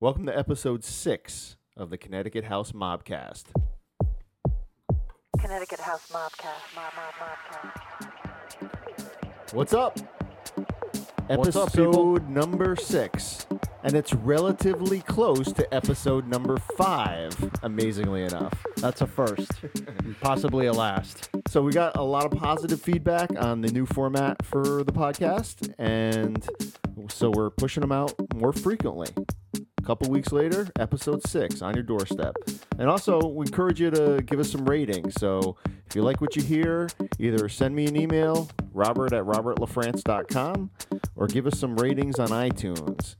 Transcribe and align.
Welcome 0.00 0.26
to 0.26 0.38
episode 0.38 0.84
six 0.84 1.56
of 1.76 1.90
the 1.90 1.98
Connecticut 1.98 2.44
House 2.44 2.70
Mobcast. 2.70 3.46
Connecticut 5.40 5.80
House 5.80 6.08
Mobcast. 6.12 6.76
Mob, 6.76 6.92
mob, 6.94 7.14
mobcast. 8.62 9.52
What's 9.52 9.74
up? 9.74 9.98
What's 11.26 11.56
Episode 11.56 11.60
up, 11.60 11.72
people? 11.72 12.20
number 12.30 12.76
six. 12.76 13.48
And 13.82 13.94
it's 13.94 14.14
relatively 14.14 15.00
close 15.00 15.52
to 15.52 15.74
episode 15.74 16.28
number 16.28 16.58
five, 16.76 17.36
amazingly 17.64 18.22
enough. 18.22 18.54
That's 18.76 19.00
a 19.00 19.06
first, 19.08 19.50
possibly 20.20 20.66
a 20.66 20.72
last. 20.72 21.28
So 21.48 21.60
we 21.62 21.72
got 21.72 21.96
a 21.96 22.02
lot 22.02 22.24
of 22.24 22.38
positive 22.38 22.80
feedback 22.80 23.30
on 23.36 23.62
the 23.62 23.70
new 23.72 23.86
format 23.86 24.44
for 24.44 24.84
the 24.84 24.92
podcast, 24.92 25.72
and 25.78 26.46
so 27.08 27.30
we're 27.30 27.50
pushing 27.50 27.80
them 27.80 27.92
out 27.92 28.14
more 28.34 28.52
frequently. 28.52 29.08
Couple 29.88 30.10
weeks 30.10 30.32
later, 30.32 30.68
episode 30.78 31.26
six 31.26 31.62
on 31.62 31.72
your 31.72 31.82
doorstep. 31.82 32.36
And 32.78 32.90
also, 32.90 33.26
we 33.26 33.46
encourage 33.46 33.80
you 33.80 33.90
to 33.90 34.20
give 34.22 34.38
us 34.38 34.52
some 34.52 34.66
ratings. 34.68 35.14
So 35.18 35.56
if 35.86 35.96
you 35.96 36.02
like 36.02 36.20
what 36.20 36.36
you 36.36 36.42
hear, 36.42 36.90
either 37.18 37.48
send 37.48 37.74
me 37.74 37.86
an 37.86 37.96
email, 37.96 38.50
robert 38.74 39.14
at 39.14 39.24
robertlafrance.com, 39.24 40.70
or 41.16 41.26
give 41.26 41.46
us 41.46 41.58
some 41.58 41.74
ratings 41.76 42.18
on 42.18 42.28
iTunes. 42.28 43.16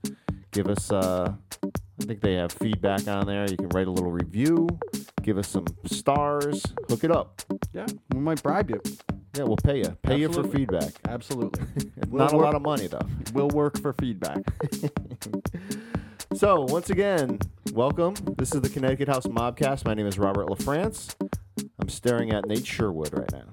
Give 0.53 0.69
us, 0.69 0.93
uh, 0.93 1.33
I 1.65 2.05
think 2.05 2.21
they 2.21 2.35
have 2.35 2.53
feedback 2.53 3.09
on 3.09 3.27
there. 3.27 3.47
You 3.49 3.57
can 3.57 3.71
write 3.71 3.87
a 3.87 3.91
little 3.91 4.13
review, 4.13 4.69
give 5.23 5.39
us 5.39 5.49
some 5.49 5.65
stars, 5.87 6.63
hook 6.91 7.03
it 7.03 7.11
up. 7.11 7.41
Yeah, 7.73 7.87
we 8.13 8.21
might 8.21 8.43
bribe 8.43 8.69
you. 8.69 8.83
Yeah, 9.35 9.45
we'll 9.45 9.57
pay 9.57 9.79
you. 9.79 9.97
Pay 10.03 10.19
you 10.19 10.31
for 10.31 10.45
feedback. 10.45 10.93
Absolutely. 11.09 11.65
Not 12.11 12.35
a 12.35 12.37
work- 12.37 12.45
lot 12.45 12.55
of 12.55 12.61
money 12.61 12.89
though. 12.89 13.07
We'll 13.33 13.49
work 13.49 13.81
for 13.81 13.95
feedback. 13.95 14.41
So 16.35 16.67
once 16.69 16.91
again, 16.91 17.39
welcome. 17.73 18.15
This 18.37 18.55
is 18.55 18.61
the 18.61 18.69
Connecticut 18.69 19.09
House 19.09 19.27
Mobcast. 19.27 19.85
My 19.87 19.95
name 19.95 20.07
is 20.07 20.19
Robert 20.19 20.47
LaFrance. 20.47 21.15
I'm 21.79 21.89
staring 21.89 22.33
at 22.33 22.47
Nate 22.47 22.67
Sherwood 22.67 23.13
right 23.13 23.33
now. 23.33 23.47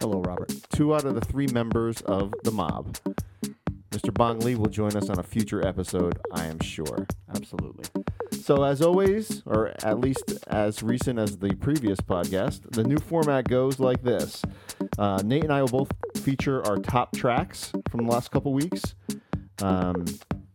Hello, 0.00 0.20
Robert. 0.20 0.52
Two 0.70 0.94
out 0.94 1.04
of 1.04 1.14
the 1.14 1.20
three 1.20 1.46
members 1.46 2.00
of 2.02 2.34
the 2.42 2.50
mob. 2.50 2.98
Mr. 3.90 4.12
Bong 4.12 4.40
Lee 4.40 4.56
will 4.56 4.68
join 4.68 4.96
us 4.96 5.08
on 5.08 5.18
a 5.18 5.22
future 5.22 5.66
episode, 5.66 6.18
I 6.32 6.46
am 6.46 6.58
sure. 6.60 7.06
Absolutely. 7.34 7.84
So, 8.32 8.64
as 8.64 8.82
always, 8.82 9.42
or 9.46 9.72
at 9.82 10.00
least 10.00 10.34
as 10.48 10.82
recent 10.82 11.18
as 11.18 11.38
the 11.38 11.54
previous 11.54 12.00
podcast, 12.00 12.70
the 12.72 12.84
new 12.84 12.98
format 12.98 13.48
goes 13.48 13.78
like 13.78 14.02
this 14.02 14.42
uh, 14.98 15.22
Nate 15.24 15.44
and 15.44 15.52
I 15.52 15.62
will 15.62 15.68
both 15.68 15.92
feature 16.16 16.66
our 16.66 16.76
top 16.76 17.16
tracks 17.16 17.72
from 17.88 18.04
the 18.04 18.12
last 18.12 18.30
couple 18.30 18.52
weeks. 18.52 18.94
Um, 19.62 20.04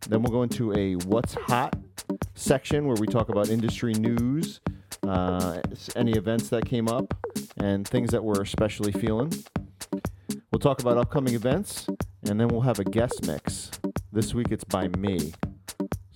then 0.08 0.22
we'll 0.22 0.32
go 0.32 0.42
into 0.42 0.72
a 0.74 0.94
What's 1.06 1.34
Hot 1.34 1.76
section 2.34 2.86
where 2.86 2.96
we 2.96 3.06
talk 3.06 3.28
about 3.28 3.48
industry 3.48 3.94
news, 3.94 4.60
uh, 5.06 5.60
any 5.96 6.12
events 6.12 6.48
that 6.50 6.64
came 6.64 6.88
up, 6.88 7.14
and 7.58 7.86
things 7.86 8.10
that 8.10 8.22
we're 8.22 8.42
especially 8.42 8.92
feeling. 8.92 9.32
We'll 10.50 10.60
talk 10.60 10.80
about 10.80 10.98
upcoming 10.98 11.34
events, 11.34 11.86
and 12.28 12.38
then 12.38 12.48
we'll 12.48 12.62
have 12.62 12.78
a 12.78 12.84
guest 12.84 13.26
mix. 13.26 13.70
This 14.12 14.34
week 14.34 14.48
it's 14.50 14.64
by 14.64 14.88
me, 14.88 15.32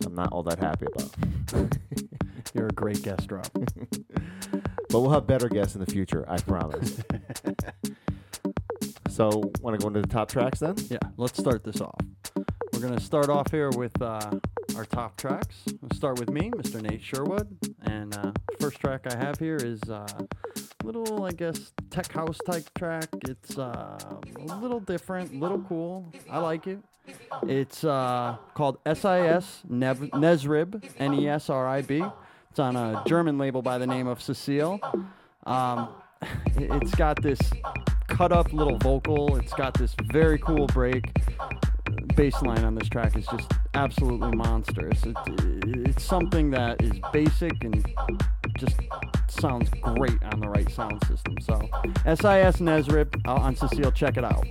so 0.00 0.06
I'm 0.06 0.14
not 0.14 0.32
all 0.32 0.42
that 0.44 0.58
happy 0.58 0.86
about. 0.94 1.76
You're 2.54 2.68
a 2.68 2.72
great 2.72 3.02
guest, 3.02 3.30
Rob. 3.30 3.48
But 4.88 5.00
we'll 5.00 5.10
have 5.10 5.26
better 5.26 5.48
guests 5.48 5.74
in 5.74 5.80
the 5.80 5.90
future, 5.90 6.24
I 6.28 6.38
promise. 6.38 7.02
so, 9.08 9.50
want 9.60 9.78
to 9.78 9.82
go 9.82 9.88
into 9.88 10.00
the 10.00 10.06
top 10.06 10.30
tracks 10.30 10.60
then? 10.60 10.76
Yeah, 10.88 10.98
let's 11.16 11.38
start 11.38 11.64
this 11.64 11.80
off. 11.80 12.00
We're 12.76 12.82
going 12.82 12.98
to 12.98 13.02
start 13.02 13.30
off 13.30 13.50
here 13.50 13.70
with 13.70 14.02
uh, 14.02 14.32
our 14.76 14.84
top 14.84 15.16
tracks. 15.16 15.56
We'll 15.80 15.96
start 15.96 16.20
with 16.20 16.28
me, 16.28 16.50
Mr. 16.50 16.82
Nate 16.82 17.02
Sherwood. 17.02 17.56
And 17.86 18.14
uh, 18.14 18.32
first 18.60 18.80
track 18.80 19.06
I 19.10 19.16
have 19.16 19.38
here 19.38 19.56
is 19.56 19.82
uh, 19.84 20.06
a 20.18 20.84
little, 20.84 21.24
I 21.24 21.30
guess, 21.30 21.72
tech 21.88 22.12
house 22.12 22.36
type 22.44 22.68
track. 22.76 23.08
It's 23.26 23.56
uh, 23.56 23.98
a 24.50 24.56
little 24.56 24.80
different, 24.80 25.40
little 25.40 25.60
cool. 25.60 26.12
I 26.30 26.36
like 26.36 26.66
it. 26.66 26.78
It's 27.44 27.82
uh, 27.82 28.36
called 28.52 28.76
SIS 28.84 29.62
Nev- 29.66 30.10
Nesrib, 30.12 30.86
N 30.98 31.14
E 31.14 31.30
S 31.30 31.48
R 31.48 31.66
I 31.66 31.80
B. 31.80 32.04
It's 32.50 32.58
on 32.58 32.76
a 32.76 33.02
German 33.06 33.38
label 33.38 33.62
by 33.62 33.78
the 33.78 33.86
name 33.86 34.06
of 34.06 34.18
Cecille. 34.18 34.80
Um, 35.46 35.88
it's 36.56 36.94
got 36.94 37.22
this 37.22 37.40
cut 38.06 38.32
up 38.32 38.52
little 38.52 38.76
vocal. 38.76 39.36
It's 39.36 39.54
got 39.54 39.72
this 39.72 39.94
very 40.12 40.38
cool 40.38 40.66
break. 40.66 41.10
Bass 42.14 42.40
line 42.42 42.64
on 42.64 42.74
this 42.74 42.88
track 42.88 43.16
is 43.16 43.26
just 43.26 43.50
absolutely 43.74 44.32
monstrous. 44.36 45.04
It, 45.04 45.16
it's 45.88 46.04
something 46.04 46.50
that 46.50 46.82
is 46.82 46.92
basic 47.12 47.52
and 47.62 47.84
just 48.58 48.76
sounds 49.28 49.68
great 49.80 50.22
on 50.32 50.40
the 50.40 50.48
right 50.48 50.70
sound 50.70 51.02
system. 51.06 51.36
So, 51.40 51.60
SIS 52.04 52.60
Nesrib 52.60 53.26
on 53.26 53.54
Cecille, 53.56 53.94
check 53.94 54.16
it 54.16 54.24
out. 54.24 54.44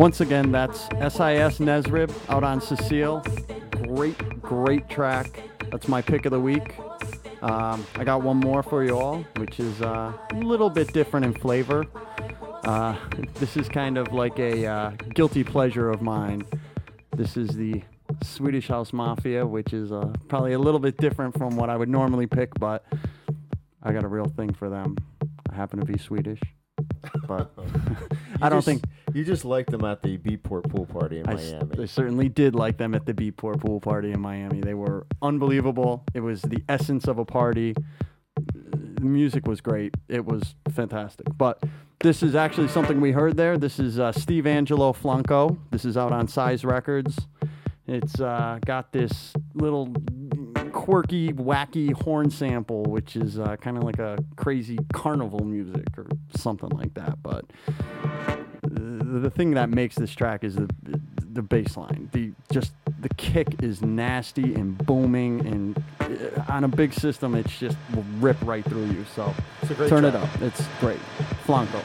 Once 0.00 0.22
again, 0.22 0.50
that's 0.50 0.84
SIS 0.84 1.58
Nesrib 1.58 2.10
out 2.30 2.42
on 2.42 2.58
Cecille. 2.58 3.22
Great, 3.86 4.40
great 4.40 4.88
track. 4.88 5.42
That's 5.70 5.88
my 5.88 6.00
pick 6.00 6.24
of 6.24 6.32
the 6.32 6.40
week. 6.40 6.74
Um, 7.42 7.86
I 7.96 8.04
got 8.04 8.22
one 8.22 8.38
more 8.38 8.62
for 8.62 8.82
you 8.82 8.98
all, 8.98 9.26
which 9.36 9.60
is 9.60 9.82
uh, 9.82 10.14
a 10.30 10.36
little 10.36 10.70
bit 10.70 10.90
different 10.94 11.26
in 11.26 11.34
flavor. 11.34 11.84
Uh, 12.64 12.96
this 13.34 13.58
is 13.58 13.68
kind 13.68 13.98
of 13.98 14.14
like 14.14 14.38
a 14.38 14.64
uh, 14.64 14.90
guilty 15.12 15.44
pleasure 15.44 15.90
of 15.90 16.00
mine. 16.00 16.46
This 17.14 17.36
is 17.36 17.50
the 17.50 17.82
Swedish 18.24 18.68
House 18.68 18.94
Mafia, 18.94 19.46
which 19.46 19.74
is 19.74 19.92
uh, 19.92 20.14
probably 20.28 20.54
a 20.54 20.58
little 20.58 20.80
bit 20.80 20.96
different 20.96 21.36
from 21.36 21.58
what 21.58 21.68
I 21.68 21.76
would 21.76 21.90
normally 21.90 22.26
pick, 22.26 22.54
but 22.58 22.86
I 23.82 23.92
got 23.92 24.04
a 24.04 24.08
real 24.08 24.32
thing 24.34 24.54
for 24.54 24.70
them. 24.70 24.96
I 25.50 25.54
happen 25.54 25.78
to 25.78 25.84
be 25.84 25.98
Swedish, 25.98 26.40
but 27.26 27.52
I 28.40 28.48
don't 28.48 28.64
just- 28.64 28.66
think 28.66 28.82
you 29.14 29.24
just 29.24 29.44
liked 29.44 29.70
them 29.70 29.84
at 29.84 30.02
the 30.02 30.18
Beatport 30.18 30.70
pool 30.70 30.86
party 30.86 31.18
in 31.20 31.28
I, 31.28 31.34
s- 31.34 31.52
Miami. 31.52 31.82
I 31.82 31.86
certainly 31.86 32.28
did 32.28 32.54
like 32.54 32.76
them 32.78 32.94
at 32.94 33.06
the 33.06 33.14
Beatport 33.14 33.60
pool 33.60 33.80
party 33.80 34.12
in 34.12 34.20
Miami. 34.20 34.60
They 34.60 34.74
were 34.74 35.06
unbelievable. 35.22 36.04
It 36.14 36.20
was 36.20 36.42
the 36.42 36.62
essence 36.68 37.06
of 37.08 37.18
a 37.18 37.24
party. 37.24 37.74
The 38.36 39.00
music 39.02 39.46
was 39.46 39.60
great. 39.60 39.94
It 40.08 40.24
was 40.24 40.54
fantastic. 40.70 41.26
But 41.36 41.62
this 42.00 42.22
is 42.22 42.34
actually 42.34 42.68
something 42.68 43.00
we 43.00 43.12
heard 43.12 43.36
there. 43.36 43.58
This 43.58 43.78
is 43.78 43.98
uh, 43.98 44.12
Steve 44.12 44.44
Angello 44.44 44.96
Flonko. 44.96 45.58
This 45.70 45.84
is 45.84 45.96
out 45.96 46.12
on 46.12 46.28
Size 46.28 46.64
Records. 46.64 47.18
It's 47.86 48.20
uh, 48.20 48.58
got 48.64 48.92
this 48.92 49.32
little 49.54 49.92
quirky, 50.72 51.32
wacky 51.32 51.92
horn 51.92 52.30
sample, 52.30 52.84
which 52.84 53.16
is 53.16 53.38
uh, 53.38 53.56
kind 53.56 53.76
of 53.76 53.82
like 53.82 53.98
a 53.98 54.16
crazy 54.36 54.78
carnival 54.92 55.44
music 55.44 55.86
or 55.98 56.06
something 56.36 56.68
like 56.70 56.94
that. 56.94 57.20
But 57.22 57.46
the 58.62 59.18
the 59.20 59.30
thing 59.30 59.52
that 59.52 59.70
makes 59.70 59.96
this 59.96 60.12
track 60.12 60.44
is 60.44 60.56
the 60.56 60.68
the 61.32 61.42
bass 61.42 61.76
line. 61.76 62.08
The 62.12 62.32
just 62.52 62.72
the 63.00 63.08
kick 63.10 63.62
is 63.62 63.82
nasty 63.82 64.54
and 64.54 64.76
booming, 64.86 65.46
and 65.46 65.82
uh, 66.00 66.42
on 66.52 66.64
a 66.64 66.68
big 66.68 66.92
system, 66.92 67.34
it's 67.34 67.58
just 67.58 67.76
will 67.94 68.04
rip 68.18 68.36
right 68.42 68.64
through 68.64 68.86
you. 68.86 69.04
So 69.14 69.34
It's 69.62 69.70
a 69.70 69.74
great 69.74 69.88
turn 69.88 70.04
it 70.04 70.14
up. 70.14 70.28
It's 70.42 70.66
great. 70.80 71.00
Flonko. 71.46 71.82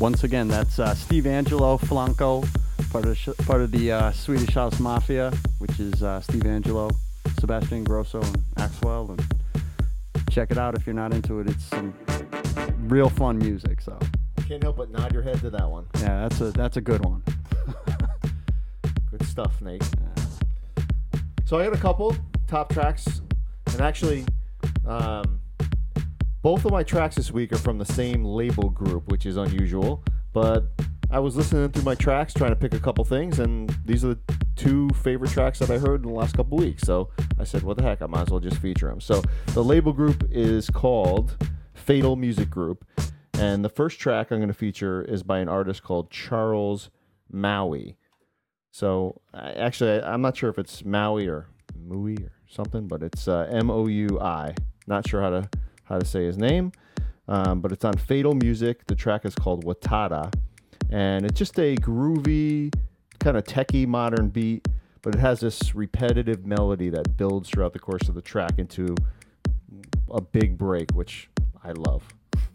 Once 0.00 0.24
again, 0.24 0.48
that's 0.48 0.78
uh, 0.78 0.94
Steve 0.94 1.24
Angello 1.24 1.78
Flonko, 1.78 2.42
part 2.90 3.04
of 3.04 3.16
sh- 3.18 3.28
part 3.46 3.60
of 3.60 3.70
the 3.70 3.92
uh, 3.92 4.10
Swedish 4.12 4.54
House 4.54 4.80
Mafia, 4.80 5.30
which 5.58 5.78
is 5.78 6.02
uh, 6.02 6.20
Steve 6.22 6.42
Angello, 6.44 6.90
Sebastian 7.38 7.84
Grosso, 7.84 8.22
and 8.22 8.36
Axwell. 8.56 9.10
And 9.10 9.22
check 10.30 10.50
it 10.50 10.56
out 10.58 10.74
if 10.74 10.86
you're 10.86 10.94
not 10.94 11.12
into 11.12 11.40
it. 11.40 11.48
It's 11.48 11.64
some 11.64 11.92
real 12.88 13.10
fun 13.10 13.38
music. 13.38 13.82
So 13.82 13.98
Can't 14.48 14.62
help 14.62 14.78
but 14.78 14.90
nod 14.90 15.12
your 15.12 15.22
head 15.22 15.38
to 15.40 15.50
that 15.50 15.68
one. 15.68 15.86
yeah, 15.98 16.26
that's 16.28 16.40
a 16.40 16.50
that's 16.52 16.76
a 16.78 16.80
good 16.80 17.04
one. 17.04 17.22
Good 19.10 19.24
stuff, 19.26 19.60
Nate. 19.60 19.82
So 21.44 21.58
I 21.58 21.64
got 21.64 21.74
a 21.74 21.80
couple 21.80 22.16
top 22.46 22.72
tracks, 22.72 23.20
and 23.72 23.80
actually, 23.80 24.24
um, 24.86 25.39
both 26.42 26.64
of 26.64 26.70
my 26.70 26.82
tracks 26.82 27.16
this 27.16 27.30
week 27.30 27.52
are 27.52 27.58
from 27.58 27.78
the 27.78 27.84
same 27.84 28.24
label 28.24 28.70
group, 28.70 29.10
which 29.10 29.26
is 29.26 29.36
unusual. 29.36 30.02
But 30.32 30.64
I 31.10 31.18
was 31.18 31.36
listening 31.36 31.70
through 31.70 31.82
my 31.82 31.94
tracks, 31.96 32.32
trying 32.32 32.50
to 32.50 32.56
pick 32.56 32.72
a 32.74 32.78
couple 32.80 33.04
things, 33.04 33.40
and 33.40 33.68
these 33.84 34.04
are 34.04 34.14
the 34.14 34.20
two 34.56 34.88
favorite 34.90 35.30
tracks 35.32 35.58
that 35.58 35.70
I 35.70 35.78
heard 35.78 36.02
in 36.04 36.08
the 36.08 36.14
last 36.14 36.36
couple 36.36 36.56
weeks. 36.58 36.82
So 36.84 37.10
I 37.38 37.44
said, 37.44 37.62
"What 37.62 37.76
the 37.76 37.82
heck? 37.82 38.00
I 38.00 38.06
might 38.06 38.22
as 38.22 38.28
well 38.30 38.40
just 38.40 38.58
feature 38.58 38.88
them." 38.88 39.00
So 39.00 39.22
the 39.48 39.64
label 39.64 39.92
group 39.92 40.24
is 40.30 40.70
called 40.70 41.36
Fatal 41.74 42.14
Music 42.16 42.48
Group, 42.48 42.84
and 43.34 43.64
the 43.64 43.68
first 43.68 43.98
track 43.98 44.30
I'm 44.30 44.38
going 44.38 44.48
to 44.48 44.54
feature 44.54 45.02
is 45.02 45.22
by 45.24 45.40
an 45.40 45.48
artist 45.48 45.82
called 45.82 46.10
Charles 46.10 46.90
Maui. 47.30 47.96
So 48.70 49.20
I- 49.34 49.52
actually, 49.52 50.00
I, 50.00 50.12
I'm 50.14 50.22
not 50.22 50.36
sure 50.36 50.48
if 50.48 50.58
it's 50.58 50.84
Maui 50.84 51.26
or 51.26 51.48
Maui 51.76 52.16
or 52.18 52.32
something, 52.48 52.86
but 52.86 53.02
it's 53.02 53.26
uh, 53.26 53.48
M 53.50 53.68
O 53.70 53.88
U 53.88 54.20
I. 54.20 54.54
Not 54.86 55.08
sure 55.08 55.20
how 55.22 55.30
to 55.30 55.48
how 55.90 55.98
to 55.98 56.06
say 56.06 56.24
his 56.24 56.38
name, 56.38 56.72
um, 57.28 57.60
but 57.60 57.72
it's 57.72 57.84
on 57.84 57.94
Fatal 57.94 58.32
Music. 58.34 58.86
The 58.86 58.94
track 58.94 59.26
is 59.26 59.34
called 59.34 59.64
Watada, 59.64 60.32
and 60.88 61.26
it's 61.26 61.38
just 61.38 61.58
a 61.58 61.76
groovy, 61.76 62.72
kind 63.18 63.36
of 63.36 63.44
techie 63.44 63.86
modern 63.86 64.28
beat, 64.28 64.66
but 65.02 65.14
it 65.14 65.18
has 65.18 65.40
this 65.40 65.74
repetitive 65.74 66.46
melody 66.46 66.88
that 66.90 67.16
builds 67.16 67.50
throughout 67.50 67.72
the 67.72 67.78
course 67.78 68.08
of 68.08 68.14
the 68.14 68.22
track 68.22 68.58
into 68.58 68.94
a 70.10 70.20
big 70.20 70.56
break, 70.56 70.92
which 70.92 71.28
I 71.62 71.72
love. 71.72 72.04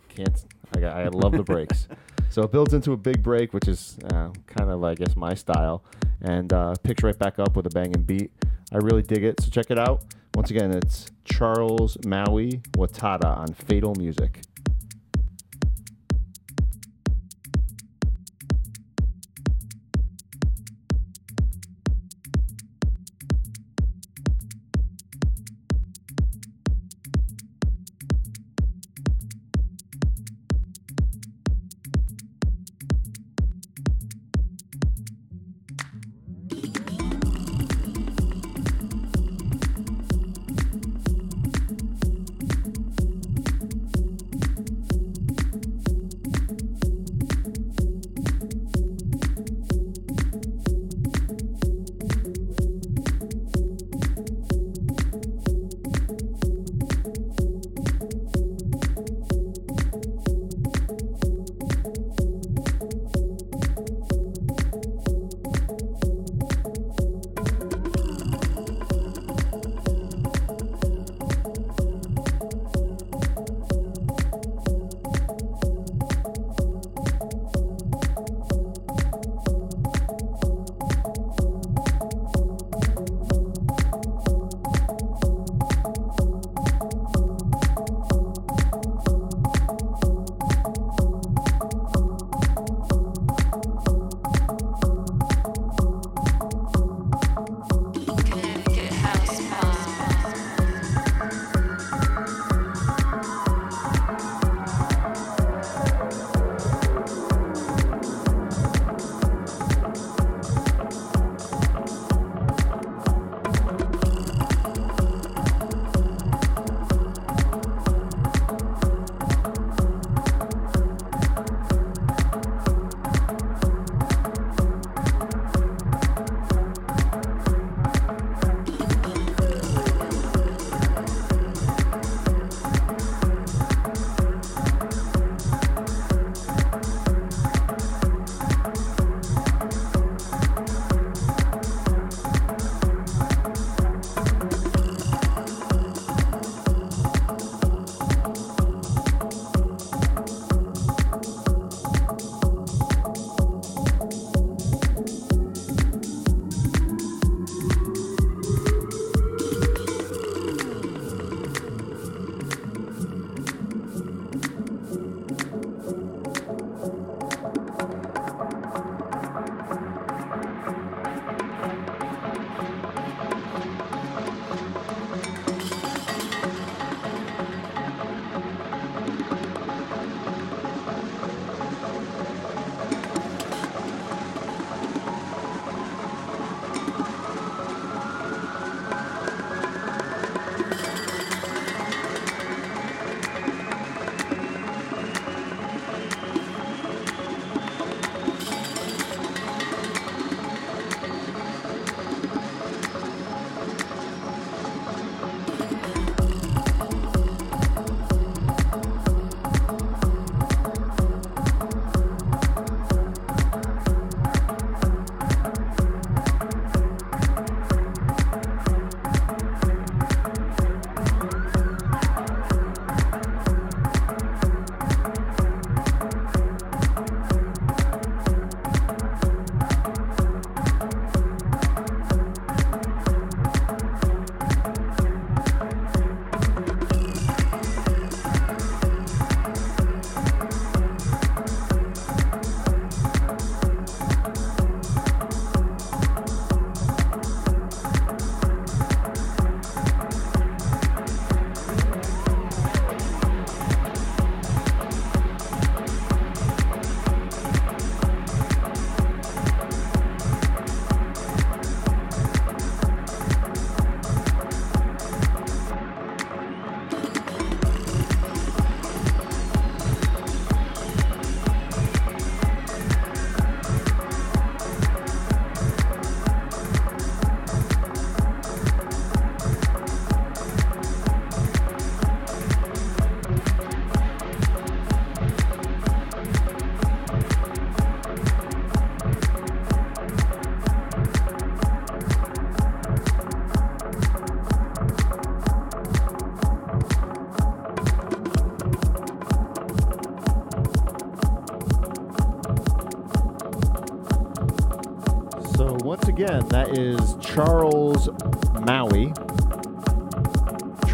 Can't 0.10 0.46
I, 0.78 0.80
I 0.88 1.08
love 1.10 1.34
the 1.34 1.44
breaks. 1.44 1.88
So 2.36 2.42
it 2.42 2.52
builds 2.52 2.74
into 2.74 2.92
a 2.92 2.98
big 2.98 3.24
break, 3.24 3.54
which 3.54 3.70
is 3.70 3.98
uh, 4.12 4.30
kind 4.46 4.70
of, 4.70 4.84
I 4.84 4.94
guess, 4.94 5.16
my 5.16 5.34
style, 5.34 5.86
and 6.22 6.52
uh, 6.52 6.74
picks 6.84 7.02
right 7.02 7.18
back 7.18 7.40
up 7.40 7.56
with 7.56 7.66
a 7.66 7.70
banging 7.70 8.02
beat. 8.02 8.30
I 8.74 8.80
really 8.80 9.04
dig 9.04 9.24
it. 9.24 9.40
So 9.40 9.50
check 9.50 9.72
it 9.72 9.80
out. 9.80 10.04
Once 10.36 10.52
again, 10.52 10.72
it's 10.72 11.06
Charles 11.24 11.98
Maui 12.06 12.62
Watada 12.74 13.38
on 13.38 13.54
Fatal 13.54 13.96
Music. 13.96 14.42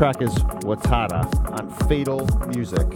Track 0.02 0.24
is 0.24 0.34
Watata 0.64 1.24
on 1.60 1.70
Fatal 1.88 2.28
Music. 2.48 2.88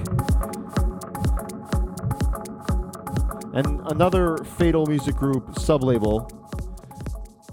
And 3.53 3.79
another 3.91 4.37
Fatal 4.57 4.87
Music 4.87 5.13
Group 5.13 5.53
sublabel 5.53 6.27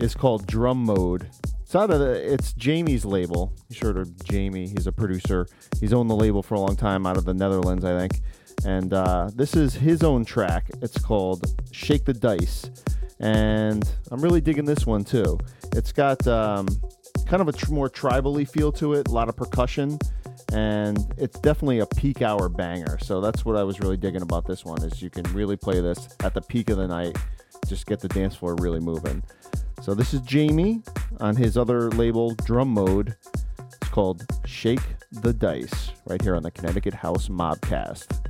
is 0.00 0.14
called 0.14 0.46
Drum 0.46 0.82
Mode. 0.82 1.28
It's 1.60 1.74
out 1.74 1.90
of 1.90 2.00
the, 2.00 2.12
it's 2.32 2.54
Jamie's 2.54 3.04
label. 3.04 3.52
You 3.68 3.76
sure 3.76 3.92
to 3.92 4.06
Jamie. 4.24 4.68
He's 4.68 4.86
a 4.86 4.92
producer. 4.92 5.46
He's 5.78 5.92
owned 5.92 6.08
the 6.08 6.16
label 6.16 6.42
for 6.42 6.54
a 6.54 6.60
long 6.60 6.74
time 6.74 7.06
out 7.06 7.18
of 7.18 7.26
the 7.26 7.34
Netherlands, 7.34 7.84
I 7.84 7.98
think. 7.98 8.22
And 8.64 8.94
uh, 8.94 9.28
this 9.34 9.54
is 9.54 9.74
his 9.74 10.02
own 10.02 10.24
track. 10.24 10.70
It's 10.80 10.96
called 10.96 11.62
Shake 11.72 12.06
the 12.06 12.14
Dice. 12.14 12.70
And 13.20 13.86
I'm 14.10 14.22
really 14.22 14.40
digging 14.40 14.64
this 14.64 14.86
one 14.86 15.04
too. 15.04 15.38
It's 15.74 15.92
got 15.92 16.26
um, 16.26 16.68
kind 17.32 17.40
of 17.40 17.48
a 17.48 17.52
tr- 17.52 17.72
more 17.72 17.88
tribally 17.88 18.46
feel 18.46 18.70
to 18.70 18.92
it, 18.92 19.08
a 19.08 19.10
lot 19.10 19.26
of 19.26 19.34
percussion, 19.34 19.98
and 20.52 21.14
it's 21.16 21.38
definitely 21.38 21.78
a 21.78 21.86
peak 21.86 22.20
hour 22.20 22.46
banger. 22.46 22.98
So 23.00 23.22
that's 23.22 23.42
what 23.42 23.56
I 23.56 23.62
was 23.62 23.80
really 23.80 23.96
digging 23.96 24.20
about 24.20 24.46
this 24.46 24.66
one 24.66 24.82
is 24.84 25.00
you 25.00 25.08
can 25.08 25.22
really 25.32 25.56
play 25.56 25.80
this 25.80 26.14
at 26.22 26.34
the 26.34 26.42
peak 26.42 26.68
of 26.68 26.76
the 26.76 26.86
night, 26.86 27.16
just 27.66 27.86
get 27.86 28.00
the 28.00 28.08
dance 28.08 28.34
floor 28.34 28.54
really 28.60 28.80
moving. 28.80 29.22
So 29.80 29.94
this 29.94 30.12
is 30.12 30.20
Jamie 30.20 30.82
on 31.20 31.34
his 31.34 31.56
other 31.56 31.90
label, 31.92 32.34
Drum 32.34 32.68
Mode. 32.68 33.16
It's 33.80 33.88
called 33.90 34.26
Shake 34.44 34.82
the 35.10 35.32
Dice, 35.32 35.92
right 36.04 36.20
here 36.20 36.36
on 36.36 36.42
the 36.42 36.50
Connecticut 36.50 36.92
House 36.92 37.28
Mobcast. 37.28 38.26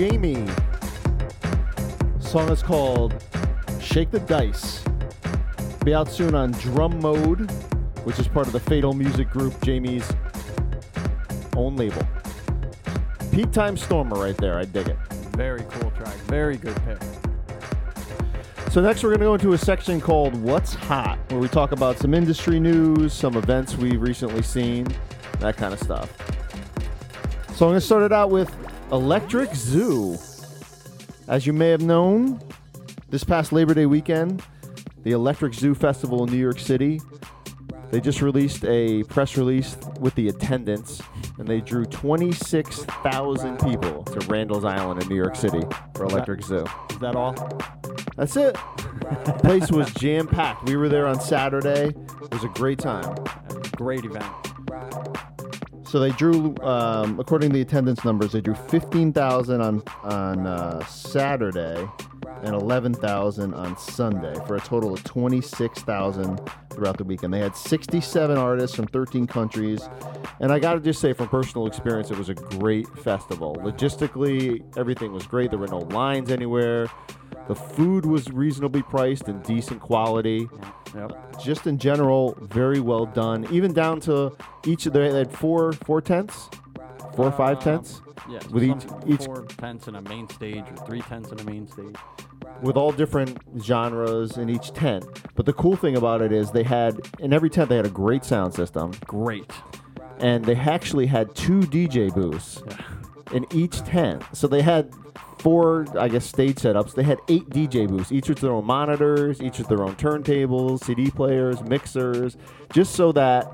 Jamie. 0.00 0.46
Song 2.20 2.48
is 2.48 2.62
called 2.62 3.22
Shake 3.82 4.10
the 4.10 4.20
Dice. 4.20 4.82
Be 5.84 5.92
out 5.92 6.08
soon 6.08 6.34
on 6.34 6.52
Drum 6.52 6.98
Mode, 7.00 7.50
which 8.04 8.18
is 8.18 8.26
part 8.26 8.46
of 8.46 8.54
the 8.54 8.60
Fatal 8.60 8.94
Music 8.94 9.28
Group, 9.28 9.60
Jamie's 9.60 10.10
own 11.54 11.76
label. 11.76 12.02
Peak 13.30 13.52
Time 13.52 13.76
Stormer 13.76 14.16
right 14.16 14.38
there. 14.38 14.58
I 14.58 14.64
dig 14.64 14.88
it. 14.88 14.96
Very 15.36 15.64
cool 15.68 15.90
track. 15.90 16.16
Very 16.20 16.56
good 16.56 16.80
pick. 16.86 17.02
So 18.70 18.80
next 18.80 19.02
we're 19.02 19.10
going 19.10 19.20
to 19.20 19.26
go 19.26 19.34
into 19.34 19.52
a 19.52 19.58
section 19.58 20.00
called 20.00 20.34
What's 20.34 20.72
Hot, 20.72 21.18
where 21.28 21.40
we 21.40 21.48
talk 21.48 21.72
about 21.72 21.98
some 21.98 22.14
industry 22.14 22.58
news, 22.58 23.12
some 23.12 23.36
events 23.36 23.76
we've 23.76 24.00
recently 24.00 24.40
seen, 24.40 24.86
that 25.40 25.58
kind 25.58 25.74
of 25.74 25.78
stuff. 25.78 26.10
So 27.54 27.66
I'm 27.66 27.72
going 27.72 27.80
to 27.80 27.80
start 27.82 28.04
it 28.04 28.12
out 28.12 28.30
with 28.30 28.50
Electric 28.92 29.54
Zoo. 29.54 30.18
As 31.28 31.46
you 31.46 31.52
may 31.52 31.68
have 31.68 31.80
known, 31.80 32.40
this 33.08 33.22
past 33.22 33.52
Labor 33.52 33.72
Day 33.72 33.86
weekend, 33.86 34.42
the 35.04 35.12
Electric 35.12 35.54
Zoo 35.54 35.76
Festival 35.76 36.24
in 36.24 36.32
New 36.32 36.38
York 36.38 36.58
City, 36.58 37.00
they 37.92 38.00
just 38.00 38.20
released 38.20 38.64
a 38.64 39.04
press 39.04 39.36
release 39.36 39.76
with 40.00 40.16
the 40.16 40.28
attendance, 40.28 41.00
and 41.38 41.46
they 41.46 41.60
drew 41.60 41.84
26,000 41.84 43.58
people 43.60 44.02
to 44.04 44.26
Randall's 44.26 44.64
Island 44.64 45.02
in 45.02 45.08
New 45.08 45.16
York 45.16 45.36
City 45.36 45.62
for 45.94 46.04
Electric 46.04 46.42
Zoo. 46.42 46.64
Is 46.90 46.98
that 46.98 47.14
all? 47.14 47.34
That's 48.16 48.36
it. 48.36 48.56
the 49.24 49.38
Place 49.40 49.70
was 49.70 49.92
jam 49.94 50.26
packed. 50.26 50.68
We 50.68 50.76
were 50.76 50.88
there 50.88 51.06
on 51.06 51.20
Saturday. 51.20 51.94
It 52.22 52.32
was 52.32 52.42
a 52.42 52.48
great 52.48 52.80
time. 52.80 53.14
Great 53.76 54.04
event. 54.04 54.49
So 55.90 55.98
they 55.98 56.12
drew, 56.12 56.54
um, 56.62 57.18
according 57.18 57.50
to 57.50 57.54
the 57.54 57.62
attendance 57.62 58.04
numbers, 58.04 58.30
they 58.30 58.40
drew 58.40 58.54
15,000 58.54 59.60
on 59.60 59.82
on 60.04 60.46
uh, 60.46 60.86
Saturday 60.86 61.84
and 62.44 62.54
11,000 62.54 63.52
on 63.52 63.76
Sunday 63.76 64.32
for 64.46 64.54
a 64.54 64.60
total 64.60 64.94
of 64.94 65.02
26,000 65.02 66.40
throughout 66.70 66.96
the 66.96 67.02
weekend. 67.02 67.34
They 67.34 67.40
had 67.40 67.56
67 67.56 68.38
artists 68.38 68.76
from 68.76 68.86
13 68.86 69.26
countries, 69.26 69.88
and 70.38 70.52
I 70.52 70.60
got 70.60 70.74
to 70.74 70.80
just 70.80 71.00
say, 71.00 71.12
from 71.12 71.28
personal 71.28 71.66
experience, 71.66 72.12
it 72.12 72.18
was 72.18 72.28
a 72.28 72.34
great 72.34 72.86
festival. 72.98 73.56
Logistically, 73.56 74.62
everything 74.78 75.12
was 75.12 75.26
great. 75.26 75.50
There 75.50 75.58
were 75.58 75.66
no 75.66 75.80
lines 75.80 76.30
anywhere. 76.30 76.86
The 77.50 77.56
food 77.56 78.06
was 78.06 78.30
reasonably 78.30 78.80
priced 78.82 79.26
and 79.26 79.42
decent 79.42 79.80
quality 79.80 80.48
Yep. 80.94 81.40
just 81.42 81.66
in 81.66 81.78
general, 81.78 82.36
very 82.40 82.78
well 82.78 83.06
done. 83.06 83.44
Even 83.50 83.72
down 83.72 83.98
to 84.02 84.30
each 84.64 84.86
of 84.86 84.92
the 84.92 85.00
they 85.00 85.18
had 85.18 85.32
four 85.32 85.72
four 85.72 86.00
tents, 86.00 86.48
four 87.16 87.26
or 87.26 87.32
five 87.32 87.56
Um, 87.56 87.62
tents, 87.64 88.02
Yeah. 88.30 88.38
With 88.52 88.62
each- 88.62 88.86
each- 89.04 89.24
four 89.24 89.46
tents 89.58 89.88
in 89.88 89.96
a 89.96 90.02
main 90.02 90.28
stage 90.28 90.62
or 90.70 90.86
three 90.86 91.00
tents 91.00 91.32
in 91.32 91.40
a 91.40 91.44
main 91.44 91.66
stage. 91.66 91.96
with 92.62 92.76
all 92.76 92.92
different 92.92 93.38
genres 93.60 94.36
in 94.36 94.48
each 94.50 94.72
tent. 94.72 95.04
But 95.34 95.44
the 95.46 95.52
cool 95.54 95.76
thing 95.76 95.96
about 95.96 96.20
it 96.22 96.30
is 96.30 96.50
they 96.52 96.62
had 96.62 97.00
in 97.18 97.32
every 97.32 97.48
tent 97.50 97.68
they 97.70 97.76
had 97.76 97.86
a 97.86 97.90
great 98.04 98.22
sound 98.24 98.54
system, 98.54 98.92
Great. 99.06 99.50
and 100.18 100.44
they 100.44 100.54
actually 100.54 101.06
had 101.06 101.34
two 101.34 101.60
DJ 101.62 102.10
booths 102.10 102.62
in 103.32 103.46
each 103.52 103.78
tent. 103.84 104.22
So 104.32 104.46
they 104.46 104.62
had 104.62 104.92
four, 105.38 105.86
I 105.98 106.08
guess, 106.08 106.26
stage 106.26 106.56
setups. 106.56 106.94
They 106.94 107.02
had 107.02 107.18
eight 107.28 107.48
DJ 107.50 107.88
booths, 107.88 108.12
each 108.12 108.28
with 108.28 108.40
their 108.40 108.52
own 108.52 108.64
monitors, 108.66 109.40
each 109.40 109.58
with 109.58 109.68
their 109.68 109.82
own 109.82 109.96
turntables, 109.96 110.84
CD 110.84 111.10
players, 111.10 111.62
mixers, 111.62 112.36
just 112.72 112.94
so 112.94 113.10
that 113.12 113.44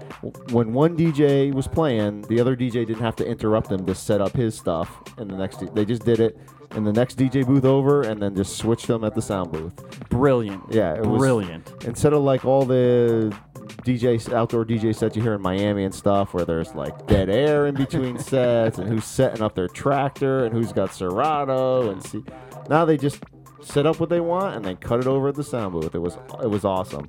when 0.50 0.72
one 0.72 0.96
DJ 0.96 1.52
was 1.54 1.68
playing, 1.68 2.22
the 2.22 2.40
other 2.40 2.56
DJ 2.56 2.84
didn't 2.86 3.00
have 3.00 3.16
to 3.16 3.26
interrupt 3.26 3.68
them 3.68 3.86
to 3.86 3.94
set 3.94 4.20
up 4.20 4.34
his 4.34 4.56
stuff. 4.56 5.00
And 5.18 5.30
the 5.30 5.36
next, 5.36 5.74
they 5.74 5.84
just 5.84 6.04
did 6.04 6.18
it 6.20 6.36
in 6.74 6.82
the 6.82 6.92
next 6.92 7.16
DJ 7.16 7.46
booth 7.46 7.64
over, 7.64 8.02
and 8.02 8.20
then 8.20 8.34
just 8.34 8.56
switched 8.56 8.88
them 8.88 9.04
at 9.04 9.14
the 9.14 9.22
sound 9.22 9.52
booth. 9.52 10.08
Brilliant. 10.08 10.62
Yeah, 10.70 10.94
it 10.94 11.06
was- 11.06 11.20
Brilliant. 11.20 11.72
Instead 11.84 12.12
of 12.12 12.22
like 12.22 12.44
all 12.44 12.64
the 12.64 13.32
DJ 13.66 14.33
outdoor 14.33 14.64
DJ 14.64 14.94
sets 14.94 15.16
you 15.16 15.22
hear 15.22 15.35
in 15.35 15.42
Miami 15.42 15.85
and 15.85 15.94
stuff, 15.94 16.35
where 16.35 16.44
there's 16.44 16.74
like 16.74 17.07
dead 17.07 17.29
air 17.29 17.66
in 17.66 17.74
between 17.74 18.18
sets, 18.33 18.79
and 18.79 18.88
who's 18.88 19.05
setting 19.05 19.42
up 19.42 19.55
their 19.55 19.68
Traktor, 19.68 20.46
and 20.46 20.52
who's 20.52 20.72
got 20.72 20.94
Serato, 20.94 21.90
and 21.90 22.02
see. 22.02 22.22
Now 22.68 22.85
they 22.85 22.96
just 22.96 23.22
set 23.62 23.87
up 23.87 23.98
what 23.98 24.09
they 24.09 24.20
want 24.20 24.57
and 24.57 24.64
then 24.64 24.76
cut 24.76 25.00
it 25.00 25.07
over 25.07 25.29
at 25.29 25.35
the 25.35 25.44
sound 25.44 25.72
booth. 25.72 25.94
It 25.94 25.98
was 25.98 26.16
it 26.42 26.48
was 26.48 26.64
awesome. 26.64 27.09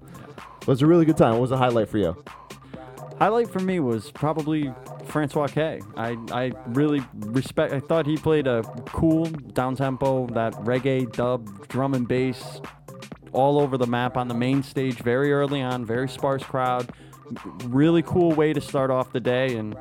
It 0.62 0.68
was 0.68 0.82
a 0.82 0.88
really 0.88 1.06
good 1.06 1.18
time. 1.18 1.34
What 1.34 1.42
was 1.42 1.50
the 1.52 1.58
highlight 1.58 1.90
for 1.90 1.98
you? 1.98 2.24
Highlight 3.20 3.50
for 3.50 3.60
me 3.60 3.80
was 3.80 4.12
probably 4.12 4.72
Francois 5.06 5.48
K. 5.48 5.82
I, 5.96 6.18
I 6.32 6.52
really 6.68 7.04
respect. 7.16 7.74
I 7.74 7.80
thought 7.80 8.06
he 8.06 8.18
played 8.18 8.46
a 8.46 8.62
cool 8.86 9.26
down 9.26 9.76
tempo, 9.76 10.28
that 10.28 10.54
reggae 10.54 11.12
dub, 11.12 11.68
drum 11.68 11.94
and 11.96 12.08
bass, 12.08 12.62
all 13.38 13.60
over 13.60 13.78
the 13.78 13.86
map 13.86 14.18
on 14.18 14.28
the 14.28 14.34
main 14.34 14.64
stage 14.64 14.98
very 14.98 15.32
early 15.32 15.62
on. 15.62 15.86
Very 15.86 16.10
sparse 16.10 16.44
crowd. 16.44 16.92
Really 17.66 18.02
cool 18.02 18.32
way 18.32 18.52
to 18.52 18.60
start 18.60 18.90
off 18.90 19.14
the 19.14 19.20
day. 19.20 19.56
And 19.56 19.78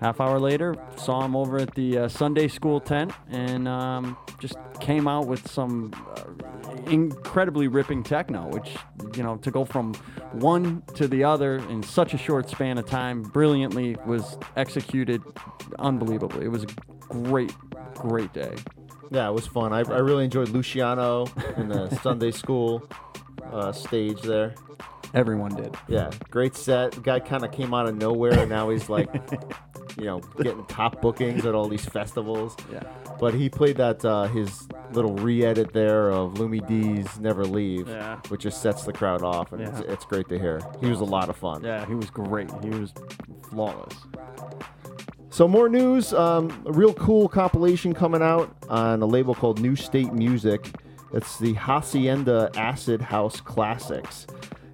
half 0.00 0.20
hour 0.20 0.40
later, 0.40 0.74
saw 0.96 1.24
him 1.24 1.36
over 1.36 1.58
at 1.58 1.74
the 1.74 1.98
uh, 1.98 2.08
Sunday 2.08 2.48
school 2.48 2.80
tent 2.80 3.12
and 3.30 3.68
um, 3.68 4.16
just 4.40 4.56
came 4.80 5.06
out 5.06 5.26
with 5.26 5.48
some 5.48 5.92
uh, 6.16 6.90
incredibly 6.90 7.68
ripping 7.68 8.02
techno, 8.02 8.48
which, 8.48 8.74
you 9.16 9.22
know, 9.22 9.36
to 9.36 9.50
go 9.50 9.64
from 9.64 9.94
one 10.32 10.82
to 10.94 11.06
the 11.06 11.22
other 11.22 11.58
in 11.68 11.82
such 11.82 12.14
a 12.14 12.18
short 12.18 12.48
span 12.48 12.78
of 12.78 12.86
time 12.86 13.22
brilliantly 13.22 13.96
was 14.06 14.38
executed 14.56 15.22
unbelievably. 15.78 16.46
It 16.46 16.48
was 16.48 16.64
a 16.64 16.68
great, 17.08 17.54
great 17.94 18.32
day. 18.32 18.56
Yeah, 19.10 19.28
it 19.28 19.32
was 19.32 19.46
fun. 19.46 19.72
I, 19.72 19.78
I 19.80 19.98
really 19.98 20.24
enjoyed 20.24 20.50
Luciano 20.50 21.26
in 21.56 21.68
the 21.68 21.88
Sunday 22.02 22.30
school 22.30 22.88
uh, 23.52 23.72
stage 23.72 24.22
there. 24.22 24.54
Everyone 25.14 25.54
did. 25.56 25.74
Yeah, 25.88 26.10
great 26.30 26.54
set. 26.54 27.02
Guy 27.02 27.18
kind 27.18 27.44
of 27.44 27.50
came 27.50 27.74
out 27.74 27.86
of 27.88 27.96
nowhere, 27.96 28.38
and 28.38 28.48
now 28.48 28.68
he's 28.70 28.88
like, 28.88 29.12
you 29.98 30.04
know, 30.04 30.20
getting 30.40 30.64
top 30.66 31.02
bookings 31.02 31.44
at 31.44 31.52
all 31.56 31.68
these 31.68 31.84
festivals. 31.84 32.56
Yeah. 32.72 32.84
But 33.18 33.34
he 33.34 33.48
played 33.48 33.76
that 33.78 34.04
uh, 34.04 34.24
his 34.28 34.68
little 34.92 35.14
re-edit 35.16 35.72
there 35.72 36.10
of 36.12 36.34
Lumi 36.34 36.64
D's 36.66 37.18
"Never 37.18 37.44
Leave," 37.44 37.88
Yeah. 37.88 38.20
which 38.28 38.42
just 38.42 38.62
sets 38.62 38.84
the 38.84 38.92
crowd 38.92 39.22
off, 39.22 39.52
and 39.52 39.62
it's, 39.62 39.80
Yeah. 39.80 39.92
it's 39.92 40.04
great 40.04 40.28
to 40.28 40.38
hear. 40.38 40.60
He 40.80 40.86
was 40.86 41.00
a 41.00 41.04
lot 41.04 41.28
of 41.28 41.36
fun. 41.36 41.64
Yeah, 41.64 41.84
he 41.86 41.94
was 41.96 42.08
great. 42.10 42.48
He 42.62 42.70
was 42.70 42.94
flawless. 43.50 43.94
So 45.32 45.46
more 45.46 45.68
news. 45.68 46.12
Um, 46.12 46.50
a 46.66 46.72
real 46.72 46.92
cool 46.92 47.28
compilation 47.28 47.94
coming 47.94 48.20
out 48.20 48.54
on 48.68 49.00
a 49.00 49.06
label 49.06 49.32
called 49.32 49.60
New 49.60 49.76
State 49.76 50.12
Music. 50.12 50.68
It's 51.12 51.38
the 51.38 51.54
Hacienda 51.54 52.50
Acid 52.56 53.00
House 53.00 53.40
Classics, 53.40 54.26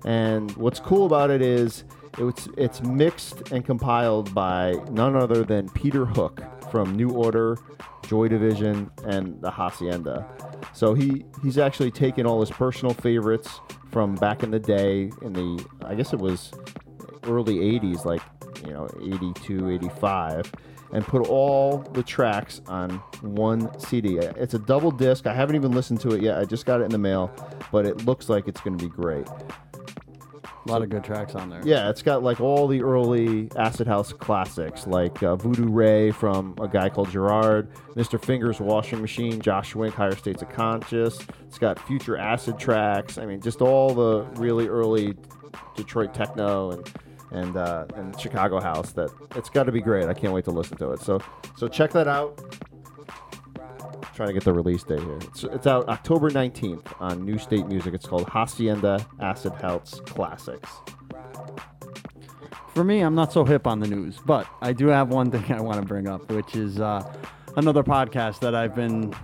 and 0.07 0.51
what's 0.57 0.81
cool 0.81 1.05
about 1.05 1.31
it 1.31 1.43
is 1.43 1.85
it's 2.19 2.49
it's 2.57 2.83
mixed 2.83 3.53
and 3.53 3.67
compiled 3.67 4.35
by 4.35 4.73
none 4.91 5.15
other 5.15 5.45
than 5.45 5.69
Peter 5.71 6.07
Hook 6.07 6.43
from 6.71 6.95
New 6.95 7.11
Order, 7.11 7.59
Joy 8.07 8.29
Division, 8.29 8.91
and 9.05 9.41
the 9.43 9.51
Hacienda. 9.51 10.27
So 10.73 10.95
he 10.95 11.27
he's 11.43 11.59
actually 11.59 11.91
taken 11.91 12.27
all 12.27 12.41
his 12.41 12.51
personal 12.51 12.95
favorites 12.95 13.61
from 13.93 14.15
back 14.15 14.43
in 14.43 14.51
the 14.51 14.59
day 14.59 15.11
in 15.21 15.35
the 15.35 15.65
I 15.85 15.95
guess 15.95 16.15
it 16.15 16.19
was 16.19 16.53
early 17.25 17.57
80s 17.57 18.05
like 18.05 18.23
you 18.65 18.73
know 18.73 18.89
82 19.03 19.71
85 19.71 20.53
and 20.93 21.05
put 21.05 21.29
all 21.29 21.79
the 21.79 22.03
tracks 22.03 22.61
on 22.69 22.91
one 23.21 23.77
cd 23.81 24.19
it's 24.19 24.55
a 24.55 24.59
double 24.59 24.91
disc. 24.93 25.27
I 25.27 25.35
haven't 25.35 25.57
even 25.57 25.73
listened 25.73 26.01
to 26.03 26.11
it 26.15 26.23
yet. 26.23 26.39
I 26.39 26.45
just 26.45 26.65
got 26.65 26.81
it 26.81 26.85
in 26.85 26.91
the 26.91 26.99
mail 26.99 27.31
but 27.73 27.87
it 27.87 28.05
looks 28.07 28.29
like 28.29 28.47
it's 28.49 28.61
going 28.61 28.79
to 28.79 28.85
be 28.85 28.91
great. 28.91 29.27
A 29.29 30.67
lot 30.67 30.83
of 30.83 30.91
good 30.91 31.05
tracks 31.05 31.37
on 31.37 31.49
there. 31.49 31.61
yeah 31.65 31.89
it's 31.91 32.03
got 32.03 32.25
like 32.25 32.41
all 32.41 32.67
the 32.67 32.83
early 32.83 33.49
acid 33.57 33.87
house 33.87 34.13
classics 34.13 34.85
like 34.87 35.23
uh, 35.23 35.37
voodoo 35.37 35.69
ray 35.69 36.11
from 36.11 36.57
a 36.61 36.67
guy 36.67 36.89
called 36.89 37.09
gerald 37.09 37.69
mr 37.95 38.21
fingers 38.21 38.59
washing 38.59 39.01
machine 39.01 39.41
josh 39.41 39.77
wink 39.77 39.95
higher 39.95 40.17
states 40.17 40.43
of 40.43 40.49
conscious. 40.49 41.21
It's 41.47 41.59
got 41.59 41.77
Phuture 41.79 42.19
acid 42.19 42.59
tracks. 42.59 43.17
I 43.17 43.27
mean 43.27 43.41
just 43.41 43.61
all 43.61 43.95
the 43.95 44.23
really 44.41 44.67
early 44.67 45.15
detroit 45.77 46.13
techno 46.15 46.73
and 46.73 46.91
and 47.31 47.57
uh, 47.57 47.87
and 47.97 48.19
chicago 48.21 48.61
house 48.61 48.93
that 48.93 49.11
it's 49.35 49.49
got 49.49 49.65
to 49.65 49.73
be 49.73 49.81
great. 49.81 50.07
I 50.07 50.15
can't 50.15 50.33
wait 50.33 50.45
to 50.45 50.51
listen 50.51 50.77
to 50.79 50.93
it. 50.93 51.01
So 51.01 51.21
so 51.57 51.69
check 51.69 51.93
that 51.93 52.09
out. 52.09 52.41
Trying 54.15 54.29
to 54.29 54.35
get 54.35 54.45
the 54.45 54.53
release 54.55 54.83
date 54.83 55.01
here. 55.01 55.19
It's, 55.19 55.45
it's 55.45 55.67
out 55.67 55.89
october 55.89 56.31
19th 56.31 57.01
on 57.01 57.25
new 57.25 57.39
state 57.39 57.67
music. 57.67 57.95
It's 57.95 58.07
called 58.07 58.29
hacienda 58.29 59.07
acid 59.21 59.53
house 59.55 60.01
classics. 60.07 60.71
For 62.75 62.85
me, 62.85 63.01
I'm 63.01 63.15
not 63.15 63.33
so 63.33 63.45
hip 63.45 63.67
on 63.67 63.81
the 63.81 63.87
news, 63.87 64.19
but 64.27 64.47
I 64.61 64.75
do 64.75 64.89
have 64.89 65.09
one 65.09 65.31
thing 65.31 65.51
I 65.53 65.61
want 65.63 65.81
to 65.81 65.87
bring 65.87 66.09
up, 66.09 66.31
which 66.31 66.57
is 66.57 66.79
uh, 66.79 67.03
another 67.57 67.83
podcast 67.83 68.41
that 68.41 68.55
I've 68.55 68.75
been 68.75 69.15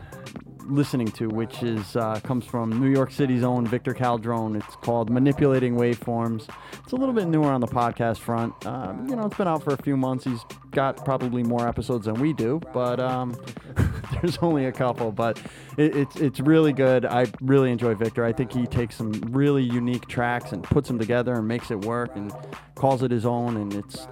listening 0.66 1.08
to, 1.08 1.28
which 1.28 1.62
is 1.62 1.96
uh, 1.96 2.20
comes 2.20 2.44
from 2.44 2.80
New 2.80 2.90
York 2.90 3.10
City's 3.10 3.42
own 3.42 3.66
Victor 3.66 3.94
Calderone. 3.94 4.56
It's 4.56 4.76
called 4.76 5.10
Manipulating 5.10 5.74
Waveforms. 5.76 6.48
It's 6.82 6.92
a 6.92 6.96
little 6.96 7.14
bit 7.14 7.26
newer 7.26 7.50
on 7.50 7.60
the 7.60 7.66
podcast 7.66 8.18
front. 8.18 8.54
Um, 8.66 9.08
you 9.08 9.16
know, 9.16 9.26
it's 9.26 9.36
been 9.36 9.48
out 9.48 9.62
for 9.62 9.72
a 9.72 9.82
few 9.82 9.96
months. 9.96 10.24
He's 10.24 10.44
got 10.72 11.04
probably 11.04 11.42
more 11.42 11.68
episodes 11.68 12.06
than 12.06 12.14
we 12.14 12.32
do, 12.32 12.60
but 12.72 12.98
um, 12.98 13.36
there's 14.20 14.38
only 14.38 14.66
a 14.66 14.72
couple, 14.72 15.12
but 15.12 15.40
it, 15.76 15.94
it's 15.94 16.16
it's 16.16 16.40
really 16.40 16.72
good. 16.72 17.04
I 17.04 17.26
really 17.40 17.70
enjoy 17.70 17.94
Victor. 17.94 18.24
I 18.24 18.32
think 18.32 18.52
he 18.52 18.66
takes 18.66 18.96
some 18.96 19.12
really 19.30 19.62
unique 19.62 20.06
tracks 20.08 20.52
and 20.52 20.62
puts 20.62 20.88
them 20.88 20.98
together 20.98 21.34
and 21.34 21.46
makes 21.46 21.70
it 21.70 21.80
work 21.82 22.16
and 22.16 22.32
calls 22.74 23.02
it 23.02 23.10
his 23.10 23.24
own, 23.24 23.56
and 23.56 23.74
it's 23.74 24.08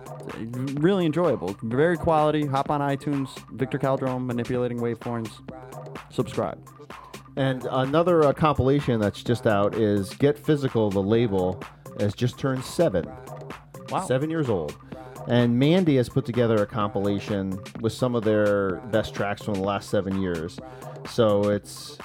really 0.81 1.07
enjoyable. 1.07 1.57
Very 1.62 1.96
quality. 1.96 2.46
Hop 2.46 2.70
on 2.70 2.81
iTunes, 2.81 3.29
Victor 3.53 3.79
Calderone, 3.79 4.25
manipulating 4.25 4.79
waveforms. 4.79 5.31
Subscribe. 6.11 6.59
And 7.37 7.66
another 7.70 8.25
uh, 8.25 8.33
compilation 8.33 9.01
that's 9.01 9.23
just 9.23 9.46
out 9.46 9.75
is 9.75 10.12
Get 10.14 10.38
Physical, 10.38 10.90
the 10.90 11.03
label, 11.03 11.62
has 11.99 12.14
just 12.14 12.38
turned 12.38 12.64
seven. 12.64 13.09
Wow. 13.88 14.05
Seven 14.07 14.31
years 14.31 14.49
old. 14.49 14.77
And 15.28 15.59
Mandy 15.59 15.96
has 15.96 16.09
put 16.09 16.24
together 16.24 16.56
a 16.56 16.66
compilation 16.66 17.59
with 17.80 17.92
some 17.92 18.14
of 18.14 18.24
their 18.24 18.76
best 18.90 19.14
tracks 19.14 19.42
from 19.42 19.54
the 19.54 19.61
last 19.61 19.90
seven 19.90 20.20
years. 20.20 20.59
So 21.09 21.50
it's. 21.50 21.98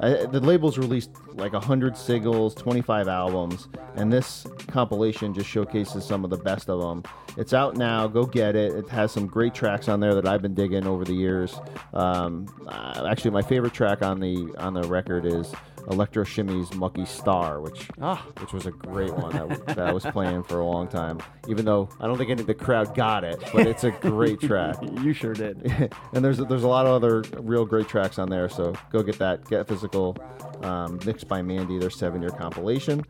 Uh, 0.00 0.24
the 0.24 0.40
label's 0.40 0.78
released 0.78 1.10
like 1.34 1.52
100 1.52 1.94
singles, 1.94 2.54
25 2.54 3.06
albums, 3.06 3.68
and 3.96 4.10
this 4.10 4.46
compilation 4.68 5.34
just 5.34 5.46
showcases 5.46 6.06
some 6.06 6.24
of 6.24 6.30
the 6.30 6.38
best 6.38 6.70
of 6.70 6.80
them. 6.80 7.02
It's 7.36 7.52
out 7.52 7.76
now. 7.76 8.06
Go 8.06 8.24
get 8.24 8.56
it. 8.56 8.72
It 8.72 8.88
has 8.88 9.12
some 9.12 9.26
great 9.26 9.52
tracks 9.52 9.88
on 9.88 10.00
there 10.00 10.14
that 10.14 10.26
I've 10.26 10.40
been 10.40 10.54
digging 10.54 10.86
over 10.86 11.04
the 11.04 11.12
years. 11.12 11.58
Um, 11.92 12.46
uh, 12.66 13.06
actually, 13.10 13.32
my 13.32 13.42
favorite 13.42 13.74
track 13.74 14.02
on 14.02 14.20
the 14.20 14.54
on 14.58 14.72
the 14.72 14.84
record 14.84 15.26
is 15.26 15.52
Electro 15.88 16.24
Shimmy's 16.24 16.72
"Mucky 16.74 17.04
Star," 17.04 17.60
which 17.60 17.88
Ah, 18.00 18.24
which 18.40 18.52
was 18.52 18.66
a 18.66 18.70
great 18.70 19.12
one 19.14 19.32
that, 19.32 19.66
that 19.66 19.78
I 19.80 19.92
was 19.92 20.04
playing 20.04 20.42
for 20.44 20.60
a 20.60 20.64
long 20.66 20.88
time. 20.88 21.20
Even 21.48 21.64
though 21.64 21.88
I 22.00 22.06
don't 22.06 22.18
think 22.18 22.30
any 22.30 22.40
of 22.40 22.46
the 22.46 22.54
crowd 22.54 22.94
got 22.94 23.24
it, 23.24 23.42
but 23.52 23.66
it's 23.66 23.84
a 23.84 23.90
great 23.90 24.40
track. 24.48 24.76
you 25.02 25.12
sure 25.12 25.34
did. 25.34 25.92
and 26.12 26.24
there's 26.24 26.38
there's 26.38 26.62
a 26.64 26.68
lot 26.68 26.86
of 26.86 26.92
other 26.92 27.22
real 27.40 27.64
great 27.64 27.88
tracks 27.88 28.18
on 28.18 28.28
there. 28.28 28.48
So 28.48 28.74
go 28.90 29.02
get 29.02 29.18
that. 29.18 29.48
Get 29.48 29.66
physical, 29.68 30.16
um, 30.62 30.98
mixed 31.04 31.28
by 31.28 31.42
Mandy. 31.42 31.78
Their 31.78 31.90
seven 31.90 32.20
year 32.22 32.30
compilation, 32.30 33.04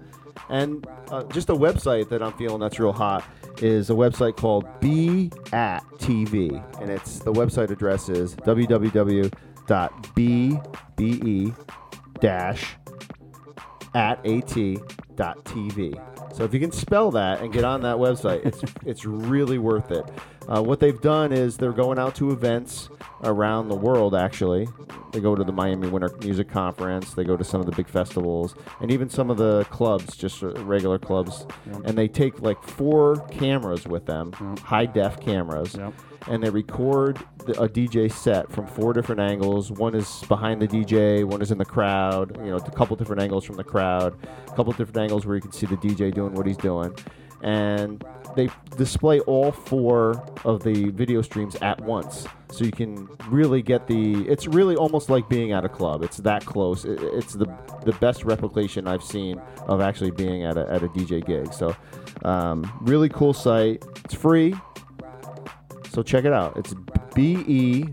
and 0.48 0.86
uh, 1.10 1.24
just 1.24 1.50
a 1.50 1.54
website 1.54 2.08
that 2.10 2.22
I'm 2.22 2.32
feeling 2.34 2.60
that's 2.60 2.78
real 2.78 2.92
hot 2.92 3.24
is 3.58 3.90
a 3.90 3.94
website 3.94 4.36
called 4.36 4.66
Be 4.80 5.30
at 5.52 5.84
TV, 5.98 6.64
and 6.80 6.90
it's 6.90 7.18
the 7.18 7.32
website 7.32 7.70
address 7.70 8.08
is 8.08 8.34
www.be 8.36 9.30
dash 12.20 12.76
at 13.94 14.24
at.tv. 14.24 16.00
So 16.34 16.44
if 16.44 16.54
you 16.54 16.60
can 16.60 16.72
spell 16.72 17.10
that 17.10 17.40
and 17.40 17.52
get 17.52 17.64
on 17.64 17.82
that 17.82 17.96
website, 17.96 18.46
it's 18.46 18.62
it's 18.86 19.04
really 19.04 19.58
worth 19.58 19.90
it. 19.90 20.04
Uh, 20.50 20.60
what 20.60 20.80
they've 20.80 21.00
done 21.00 21.32
is 21.32 21.56
they're 21.56 21.72
going 21.72 21.98
out 21.98 22.14
to 22.16 22.32
events 22.32 22.88
around 23.22 23.68
the 23.68 23.74
world. 23.76 24.14
Actually, 24.16 24.66
they 25.12 25.20
go 25.20 25.34
to 25.36 25.44
the 25.44 25.52
Miami 25.52 25.88
Winter 25.88 26.10
Music 26.20 26.48
Conference. 26.48 27.14
They 27.14 27.22
go 27.24 27.36
to 27.36 27.44
some 27.44 27.60
of 27.60 27.66
the 27.66 27.72
big 27.72 27.88
festivals 27.88 28.54
and 28.80 28.90
even 28.90 29.08
some 29.08 29.30
of 29.30 29.36
the 29.36 29.64
clubs, 29.70 30.16
just 30.16 30.42
regular 30.42 30.98
clubs. 30.98 31.46
Yep. 31.66 31.82
And 31.84 31.96
they 31.98 32.08
take 32.08 32.40
like 32.42 32.60
four 32.64 33.16
cameras 33.28 33.86
with 33.86 34.06
them, 34.06 34.32
Yep. 34.40 34.58
high 34.60 34.86
def 34.86 35.20
cameras 35.20 35.76
Yep. 35.76 35.94
and 36.28 36.42
they 36.42 36.50
record 36.50 37.18
the, 37.46 37.52
a 37.62 37.68
DJ 37.68 38.10
set 38.10 38.50
from 38.50 38.66
four 38.66 38.92
different 38.92 39.20
angles. 39.20 39.70
One 39.70 39.94
is 39.94 40.22
behind 40.28 40.60
the 40.60 40.66
DJ, 40.68 41.22
one 41.24 41.42
is 41.42 41.52
in 41.52 41.58
the 41.58 41.64
crowd. 41.64 42.36
You 42.42 42.50
know, 42.50 42.56
a 42.56 42.70
couple 42.72 42.96
different 42.96 43.22
angles 43.22 43.44
from 43.44 43.56
the 43.56 43.64
crowd, 43.64 44.16
a 44.48 44.56
couple 44.56 44.72
different 44.72 44.96
angles 44.98 45.26
where 45.26 45.36
you 45.36 45.42
can 45.42 45.52
see 45.52 45.66
the 45.66 45.76
DJ 45.76 46.12
doing 46.12 46.34
what 46.34 46.46
he's 46.46 46.56
doing, 46.56 46.92
and 47.42 48.04
they 48.36 48.48
display 48.76 49.20
all 49.20 49.52
four 49.52 50.22
of 50.44 50.62
the 50.62 50.90
video 50.90 51.22
streams 51.22 51.56
at 51.56 51.80
once. 51.80 52.26
So 52.50 52.64
you 52.64 52.72
can 52.72 53.08
really 53.28 53.62
get 53.62 53.86
the. 53.86 54.28
It's 54.28 54.46
really 54.46 54.76
almost 54.76 55.08
like 55.08 55.28
being 55.28 55.52
at 55.52 55.64
a 55.64 55.68
club. 55.68 56.02
It's 56.02 56.18
that 56.18 56.44
close. 56.44 56.84
It, 56.84 57.00
it's 57.02 57.34
the 57.34 57.46
the 57.84 57.92
best 58.00 58.24
replication 58.24 58.86
I've 58.88 59.04
seen 59.04 59.40
of 59.66 59.80
actually 59.80 60.10
being 60.10 60.44
at 60.44 60.56
a, 60.56 60.68
at 60.70 60.82
a 60.82 60.88
DJ 60.88 61.24
gig. 61.24 61.52
So, 61.52 61.74
um, 62.24 62.70
really 62.82 63.08
cool 63.08 63.32
site. 63.32 63.84
It's 64.04 64.14
free. 64.14 64.54
So 65.92 66.02
check 66.02 66.24
it 66.24 66.32
out. 66.32 66.56
It's 66.56 66.74
be-at.tv. 67.14 67.84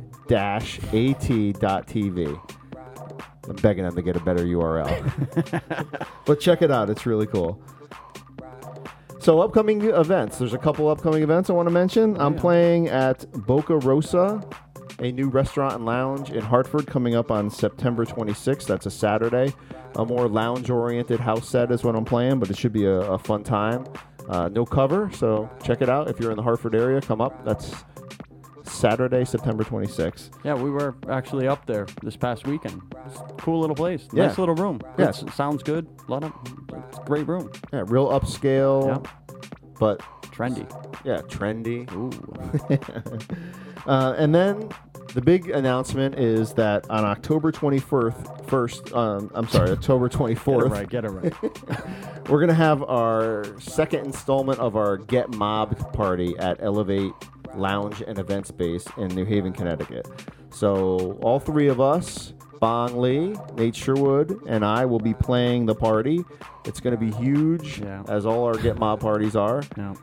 I'm 3.49 3.55
begging 3.55 3.85
them 3.85 3.95
to 3.95 4.01
get 4.01 4.15
a 4.15 4.19
better 4.19 4.43
URL. 4.43 6.05
but 6.25 6.39
check 6.39 6.61
it 6.61 6.69
out. 6.69 6.89
It's 6.89 7.05
really 7.05 7.27
cool. 7.27 7.61
So 9.27 9.41
upcoming 9.41 9.81
events. 9.81 10.37
There's 10.37 10.53
a 10.53 10.57
couple 10.57 10.87
upcoming 10.87 11.21
events 11.21 11.49
I 11.49 11.53
want 11.53 11.67
to 11.67 11.73
mention. 11.73 12.15
I'm 12.17 12.33
playing 12.33 12.87
at 12.87 13.29
Boca 13.45 13.75
Rosa, 13.75 14.41
a 14.99 15.11
new 15.11 15.27
restaurant 15.27 15.75
and 15.75 15.85
lounge 15.85 16.31
in 16.31 16.39
Hartford 16.39 16.87
coming 16.87 17.13
up 17.13 17.29
on 17.29 17.49
September 17.49 18.05
26th. 18.05 18.67
That's 18.67 18.85
a 18.85 18.89
Saturday. 18.89 19.53
A 19.95 20.05
more 20.05 20.29
lounge-oriented 20.29 21.19
house 21.19 21.49
set 21.49 21.73
is 21.73 21.83
what 21.83 21.93
I'm 21.97 22.05
playing, 22.05 22.39
but 22.39 22.49
it 22.49 22.57
should 22.57 22.71
be 22.71 22.85
a, 22.85 22.99
a 23.01 23.19
fun 23.19 23.43
time. 23.43 23.85
Uh, 24.29 24.47
no 24.47 24.65
cover, 24.65 25.11
so 25.11 25.49
check 25.61 25.81
it 25.81 25.89
out. 25.89 26.09
If 26.09 26.21
you're 26.21 26.31
in 26.31 26.37
the 26.37 26.43
Hartford 26.43 26.73
area, 26.73 27.01
come 27.01 27.19
up. 27.19 27.43
That's 27.43 27.75
Saturday, 28.63 29.25
September 29.25 29.65
26th. 29.65 30.29
Yeah, 30.43 30.53
we 30.53 30.69
were 30.69 30.95
actually 31.09 31.49
up 31.49 31.65
there 31.65 31.87
this 32.01 32.15
past 32.15 32.47
weekend. 32.47 32.81
Cool 33.39 33.59
little 33.59 33.75
place. 33.75 34.07
Yeah. 34.13 34.27
Nice 34.27 34.37
little 34.37 34.55
room. 34.55 34.79
It's- 34.97 35.23
sounds 35.35 35.63
good. 35.63 35.85
A 36.07 36.11
lot 36.11 36.23
of 36.23 36.31
it's 36.89 36.99
a 36.99 37.03
great 37.03 37.27
room. 37.27 37.51
Yeah, 37.73 37.83
real 37.87 38.07
upscale, 38.07 39.03
Yeah. 39.03 39.11
But 39.79 39.99
Trendy. 40.23 40.67
yeah, 41.03 41.21
trendy. 41.21 41.91
Ooh. 41.93 42.11
Uh, 43.85 44.13
and 44.17 44.35
then 44.35 44.69
the 45.13 45.21
big 45.21 45.49
announcement 45.49 46.19
is 46.19 46.53
that 46.53 46.89
on 46.89 47.05
October 47.05 47.53
21st, 47.53 48.49
first, 48.49 48.93
um, 48.93 49.31
I'm 49.33 49.47
sorry, 49.47 49.71
October 49.71 50.09
24th. 50.09 50.29
Get 50.29 50.35
it 50.35 50.37
24th, 50.37 50.69
right. 50.69 50.89
Get 50.89 51.05
it 51.05 51.09
right. 51.09 52.29
we're 52.29 52.41
gonna 52.41 52.53
have 52.53 52.83
our 52.83 53.45
second 53.59 54.05
installment 54.05 54.59
of 54.59 54.75
our 54.75 54.97
Get 54.97 55.29
Mobbed 55.29 55.79
party 55.93 56.37
at 56.37 56.61
Elevate 56.61 57.13
Lounge 57.55 58.01
and 58.01 58.19
Event 58.19 58.45
Space 58.45 58.85
in 58.97 59.07
New 59.09 59.23
Haven, 59.23 59.53
Connecticut. 59.53 60.05
So 60.49 61.17
all 61.21 61.39
three 61.39 61.69
of 61.69 61.79
us, 61.79 62.33
Bong 62.59 62.99
Lee, 62.99 63.35
Nate 63.55 63.75
Sherwood, 63.75 64.39
and 64.47 64.63
I 64.65 64.85
will 64.85 64.99
be 64.99 65.13
playing 65.13 65.65
the 65.65 65.75
party. 65.75 66.23
It's 66.65 66.79
gonna 66.79 66.97
be 66.97 67.11
huge, 67.11 67.79
Yeah. 67.79 68.03
as 68.07 68.25
all 68.25 68.43
our 68.45 68.55
Get 68.55 68.77
Mob 68.79 68.99
parties 68.99 69.35
are. 69.35 69.63
yeah. 69.77 69.93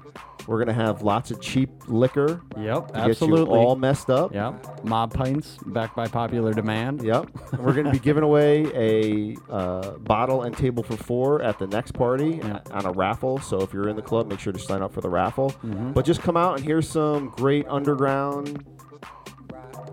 We're 0.47 0.59
gonna 0.59 0.75
have 0.75 1.01
lots 1.01 1.31
of 1.31 1.41
cheap 1.41 1.71
liquor 1.89 2.43
Yep. 2.59 2.89
to 2.89 2.97
Absolutely. 2.99 3.47
get 3.47 3.51
you 3.63 3.67
all 3.67 3.77
messed 3.77 4.11
up. 4.11 4.35
Yep. 4.35 4.85
Mob 4.85 5.15
pints 5.15 5.57
backed 5.67 5.97
by 5.97 6.07
popular 6.07 6.53
demand. 6.53 7.03
Yep. 7.03 7.31
We're 7.59 7.73
going 7.73 7.87
to 7.87 7.91
be 7.93 7.99
giving 7.99 8.23
away 8.23 8.67
a 8.75 9.37
uh, 9.51 9.93
bottle 10.01 10.43
and 10.43 10.55
table 10.55 10.83
for 10.83 10.99
four 10.99 11.41
at 11.41 11.59
the 11.59 11.67
next 11.67 11.93
party 11.93 12.43
on 12.43 12.85
a 12.85 12.93
raffle. 12.93 13.39
So 13.39 13.61
if 13.63 13.73
you're 13.73 13.89
in 13.89 13.97
the 13.97 14.03
club, 14.03 14.29
make 14.29 14.39
sure 14.39 14.53
to 14.53 14.59
sign 14.59 14.83
up 14.83 14.93
for 14.93 15.01
the 15.01 15.09
raffle. 15.09 15.51
Mhm. 15.65 15.95
But 15.95 16.05
just 16.05 16.21
come 16.21 16.37
out 16.37 16.57
and 16.59 16.65
hear 16.65 16.83
some 16.83 17.31
great 17.37 17.67
underground 17.69 18.67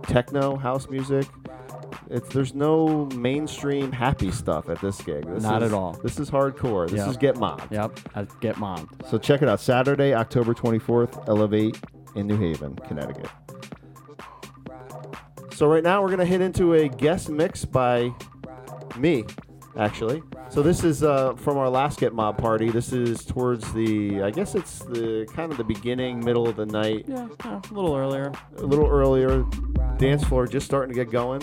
techno 0.04 0.58
house 0.58 0.90
music. 0.90 1.28
It's 2.10 2.30
there's 2.30 2.54
no 2.54 3.06
mainstream 3.16 3.92
happy 3.92 4.32
stuff 4.32 4.70
at 4.70 4.80
this 4.82 5.02
gig. 5.02 5.26
This 5.28 5.44
Not 5.44 5.62
is- 5.64 5.72
at 5.72 5.78
all. 5.78 5.94
This 6.04 6.20
is 6.20 6.30
hardcore. 6.30 6.90
This 6.90 7.00
Yep. 7.00 7.10
is 7.10 7.18
get 7.18 7.38
mobbed. 7.38 7.72
Yep. 7.72 8.00
I 8.16 8.28
get 8.40 8.58
mobbed. 8.58 9.06
So 9.10 9.18
check 9.18 9.42
it 9.42 9.48
out. 9.50 9.60
Saturday, 9.60 10.14
October 10.14 10.54
24th, 10.54 11.28
Elevate 11.28 11.80
in 12.16 12.28
New 12.28 12.38
Haven, 12.38 12.76
Connecticut. 12.88 13.30
So 15.54 15.68
right 15.68 15.84
now 15.84 16.02
we're 16.02 16.10
gonna 16.10 16.26
hit 16.26 16.42
into 16.42 16.74
a 16.74 16.88
guest 16.90 17.30
mix 17.30 17.66
by 17.66 18.12
me, 18.98 19.26
actually. 19.78 20.24
So 20.52 20.62
this 20.62 20.84
is 20.84 21.02
uh, 21.02 21.34
from 21.36 21.58
our 21.58 21.70
last 21.70 21.98
Get 22.00 22.14
Mob 22.14 22.38
party. 22.38 22.70
This 22.70 22.92
is 22.92 23.24
towards 23.24 23.72
the, 23.72 24.22
I 24.22 24.32
guess 24.32 24.54
it's 24.54 24.80
the 24.80 25.26
kind 25.34 25.50
of 25.50 25.58
the 25.58 25.64
beginning, 25.64 26.20
middle 26.24 26.46
of 26.46 26.58
the 26.58 26.66
night, 26.66 27.06
Yeah. 27.08 27.30
yeah, 27.46 27.62
A 27.70 27.74
little 27.74 27.96
earlier. 27.96 28.34
a 28.58 28.62
little 28.64 28.86
earlier. 28.88 29.46
Dance 29.98 30.26
floor 30.26 30.48
just 30.48 30.66
starting 30.66 30.94
to 30.94 31.06
get 31.06 31.10
going, 31.12 31.42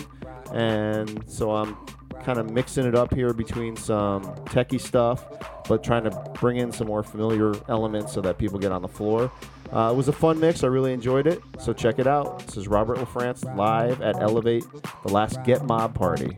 and 0.53 1.23
so 1.27 1.51
I'm 1.55 1.75
kind 2.23 2.37
of 2.37 2.51
mixing 2.51 2.85
it 2.85 2.93
up 2.93 3.11
here 3.13 3.33
between 3.33 3.75
some 3.75 4.23
techie 4.45 4.79
stuff, 4.79 5.25
but 5.67 5.83
trying 5.83 6.03
to 6.03 6.11
bring 6.39 6.57
in 6.57 6.71
some 6.71 6.85
more 6.85 7.01
familiar 7.01 7.53
elements 7.67 8.13
so 8.13 8.21
that 8.21 8.37
people 8.37 8.59
get 8.59 8.71
on 8.71 8.81
the 8.83 8.87
floor. 8.87 9.31
Uh, 9.73 9.89
it 9.91 9.95
was 9.95 10.07
a 10.07 10.13
fun 10.13 10.39
mix. 10.39 10.63
I 10.63 10.67
really 10.67 10.93
enjoyed 10.93 11.25
it. 11.25 11.41
So 11.57 11.73
check 11.73 11.97
it 11.99 12.05
out. 12.05 12.45
This 12.45 12.57
is 12.57 12.67
Robert 12.67 12.97
LaFrance 12.97 13.55
live 13.55 14.01
at 14.01 14.21
Elevate, 14.21 14.65
the 15.03 15.11
last 15.11 15.41
Get 15.43 15.63
Mob 15.65 15.95
party. 15.95 16.37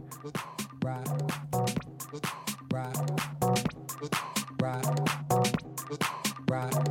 Right. 6.52 6.91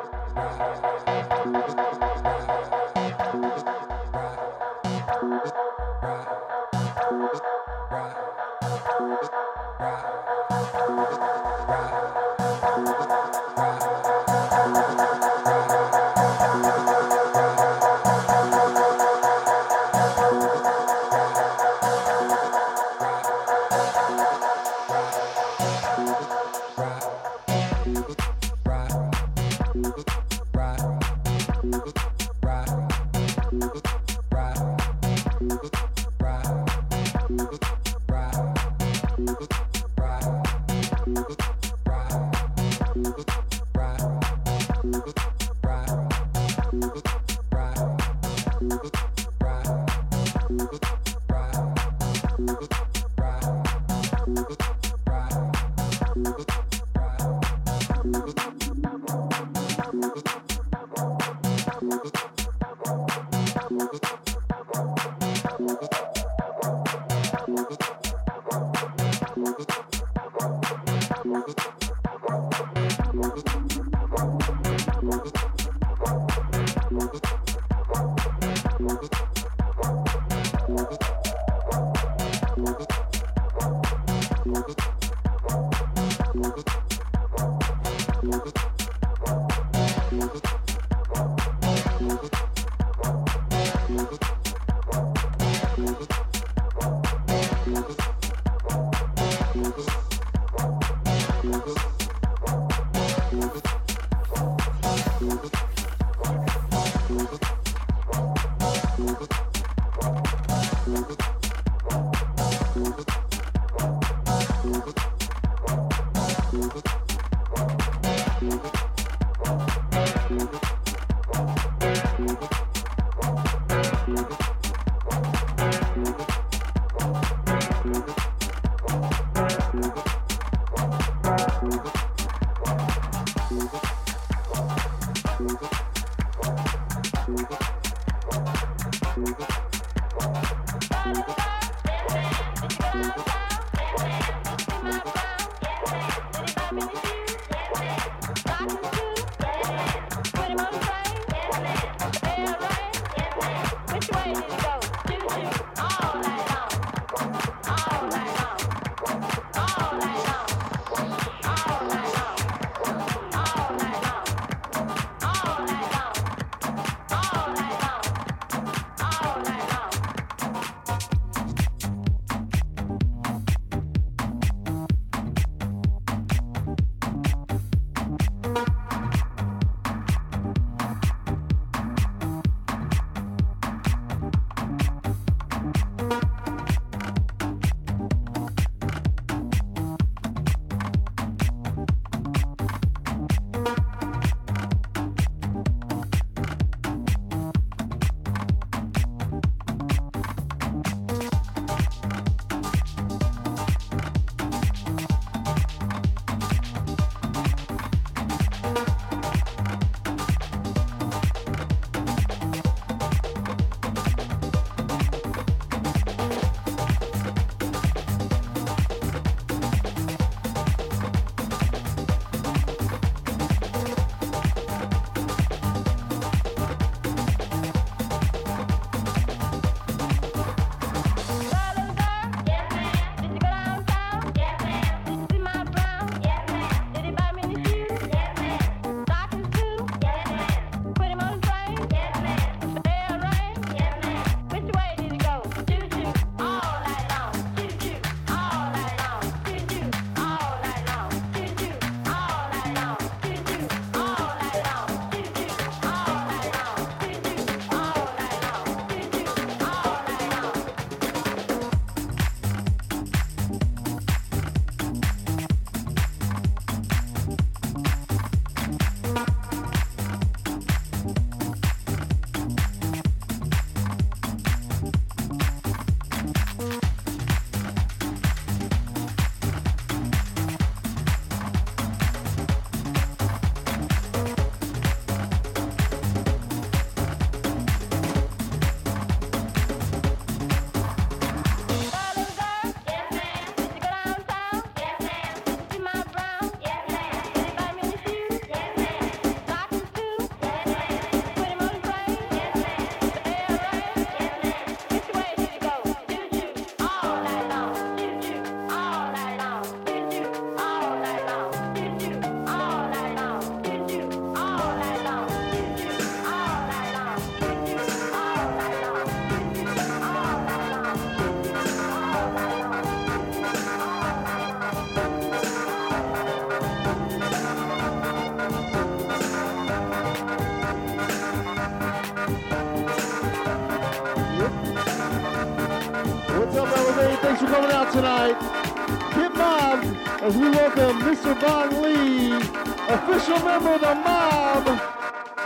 official 343.31 343.45
member 343.45 343.73
of 343.73 343.81
the 343.81 343.95
mob. 343.95 344.67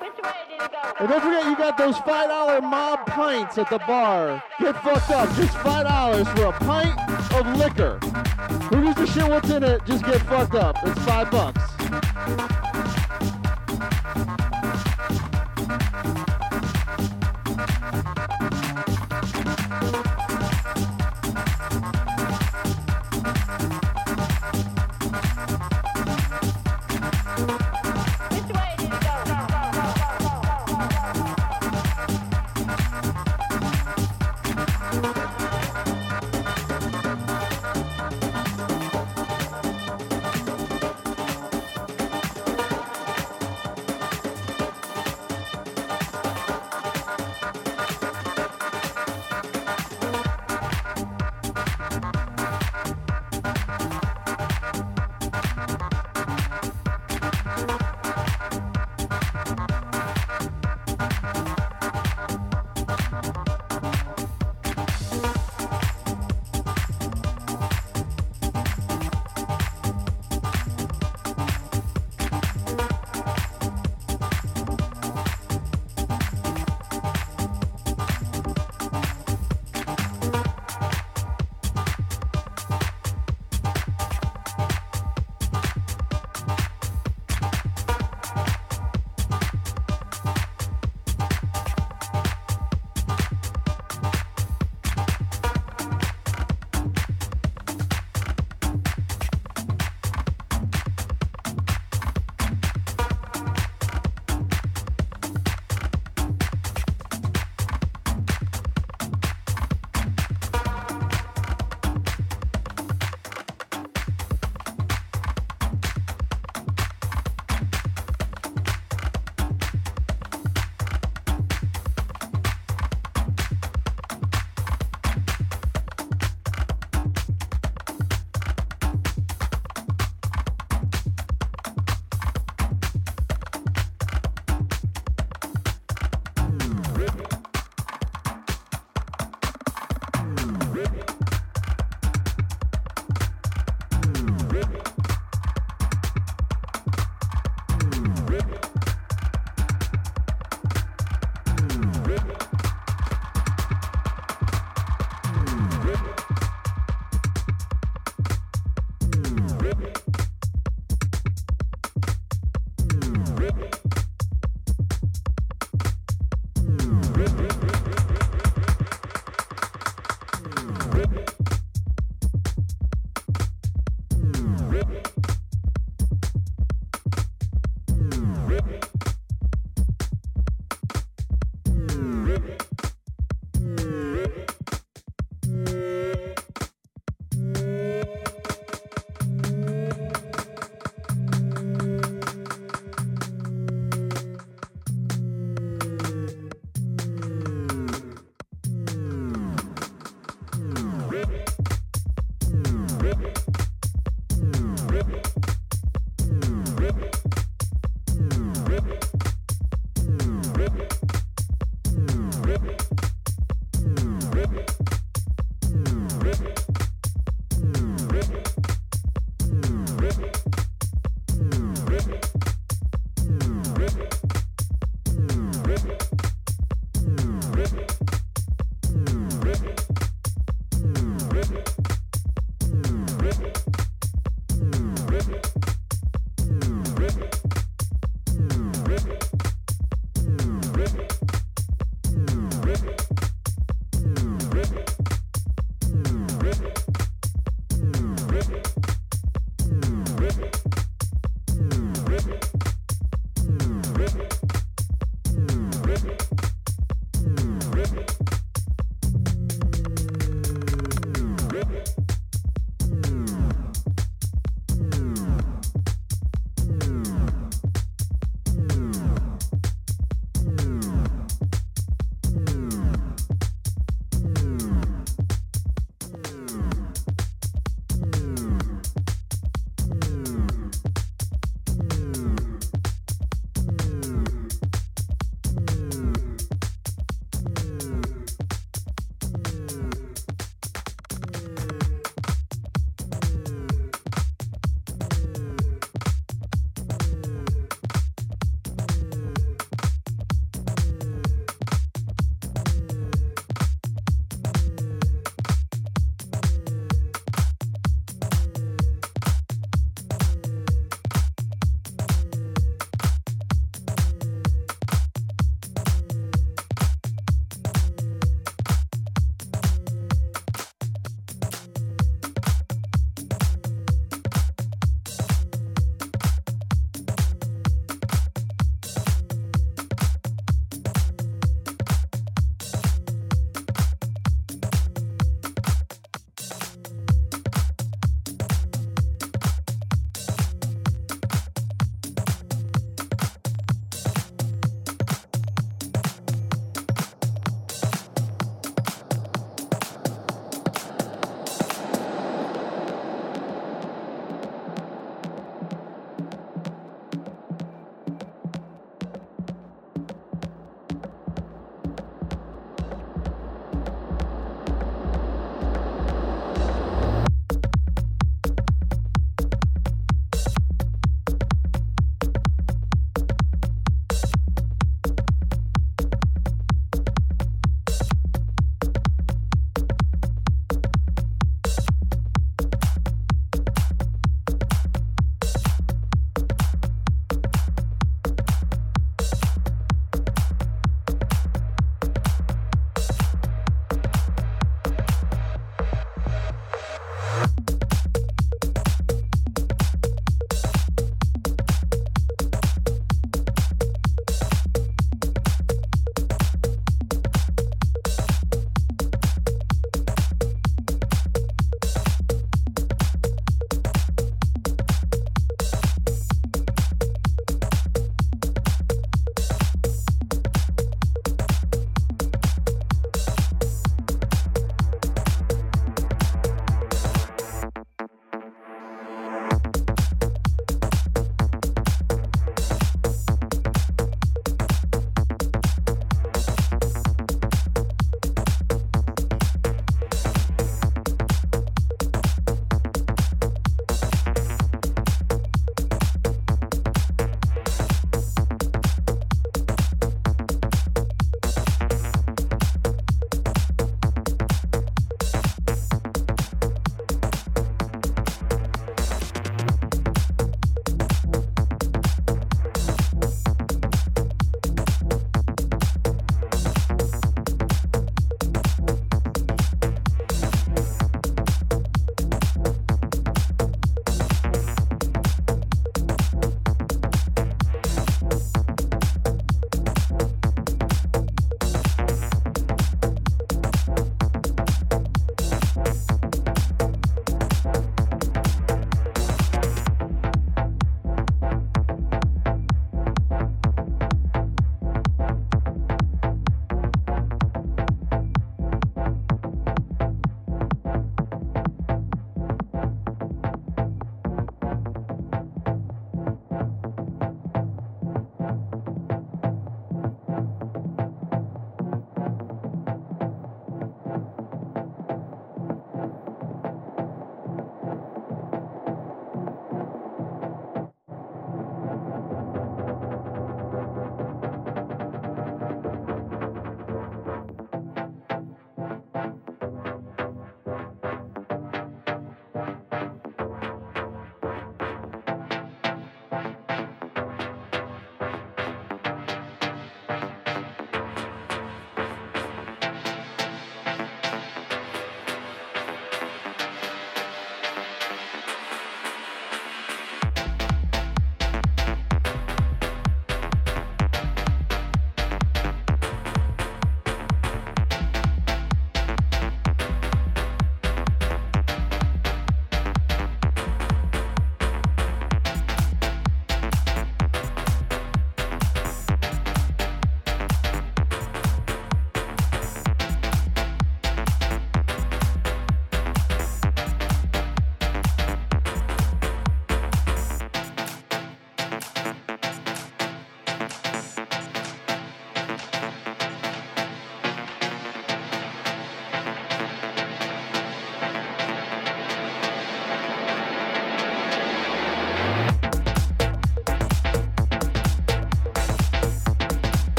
Which 0.00 0.12
way 0.22 0.32
did 0.48 0.62
it 0.62 0.72
go? 0.72 0.92
And 1.00 1.08
don't 1.08 1.22
forget, 1.22 1.44
you 1.46 1.56
got 1.56 1.78
those 1.78 1.96
$5 1.96 2.62
mob 2.62 3.06
pints 3.06 3.58
at 3.58 3.70
the 3.70 3.78
bar. 3.78 4.42
Get 4.60 4.74
fucked 4.82 5.10
up. 5.10 5.34
Just 5.36 5.56
$5 5.58 6.36
for 6.36 6.44
a 6.44 6.52
pint 6.52 6.98
of 7.34 7.56
liquor. 7.56 7.98
Who 8.68 8.84
gives 8.84 9.00
a 9.00 9.06
shit 9.06 9.28
what's 9.28 9.50
in 9.50 9.62
it? 9.62 9.84
Just 9.84 10.04
get 10.04 10.20
fucked 10.22 10.54
up. 10.54 10.76
It's 10.84 11.04
five 11.04 11.30
bucks. 11.30 11.71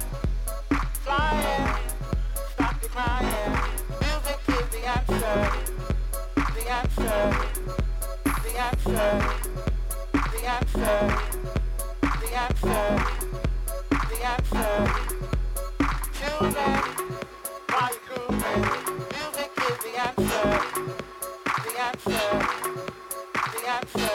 Connecticut 23.79 24.07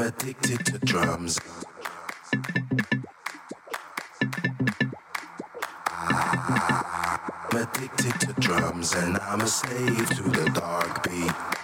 I'm 0.00 0.06
addicted 0.06 0.64
to 0.64 0.78
drums. 0.78 1.38
Ah, 5.88 7.48
I'm 7.52 7.58
addicted 7.60 8.18
to 8.20 8.32
drums 8.40 8.94
and 8.94 9.18
I'm 9.18 9.42
a 9.42 9.46
slave 9.46 10.08
to 10.08 10.22
the 10.22 10.50
dark 10.54 11.06
beat. 11.06 11.59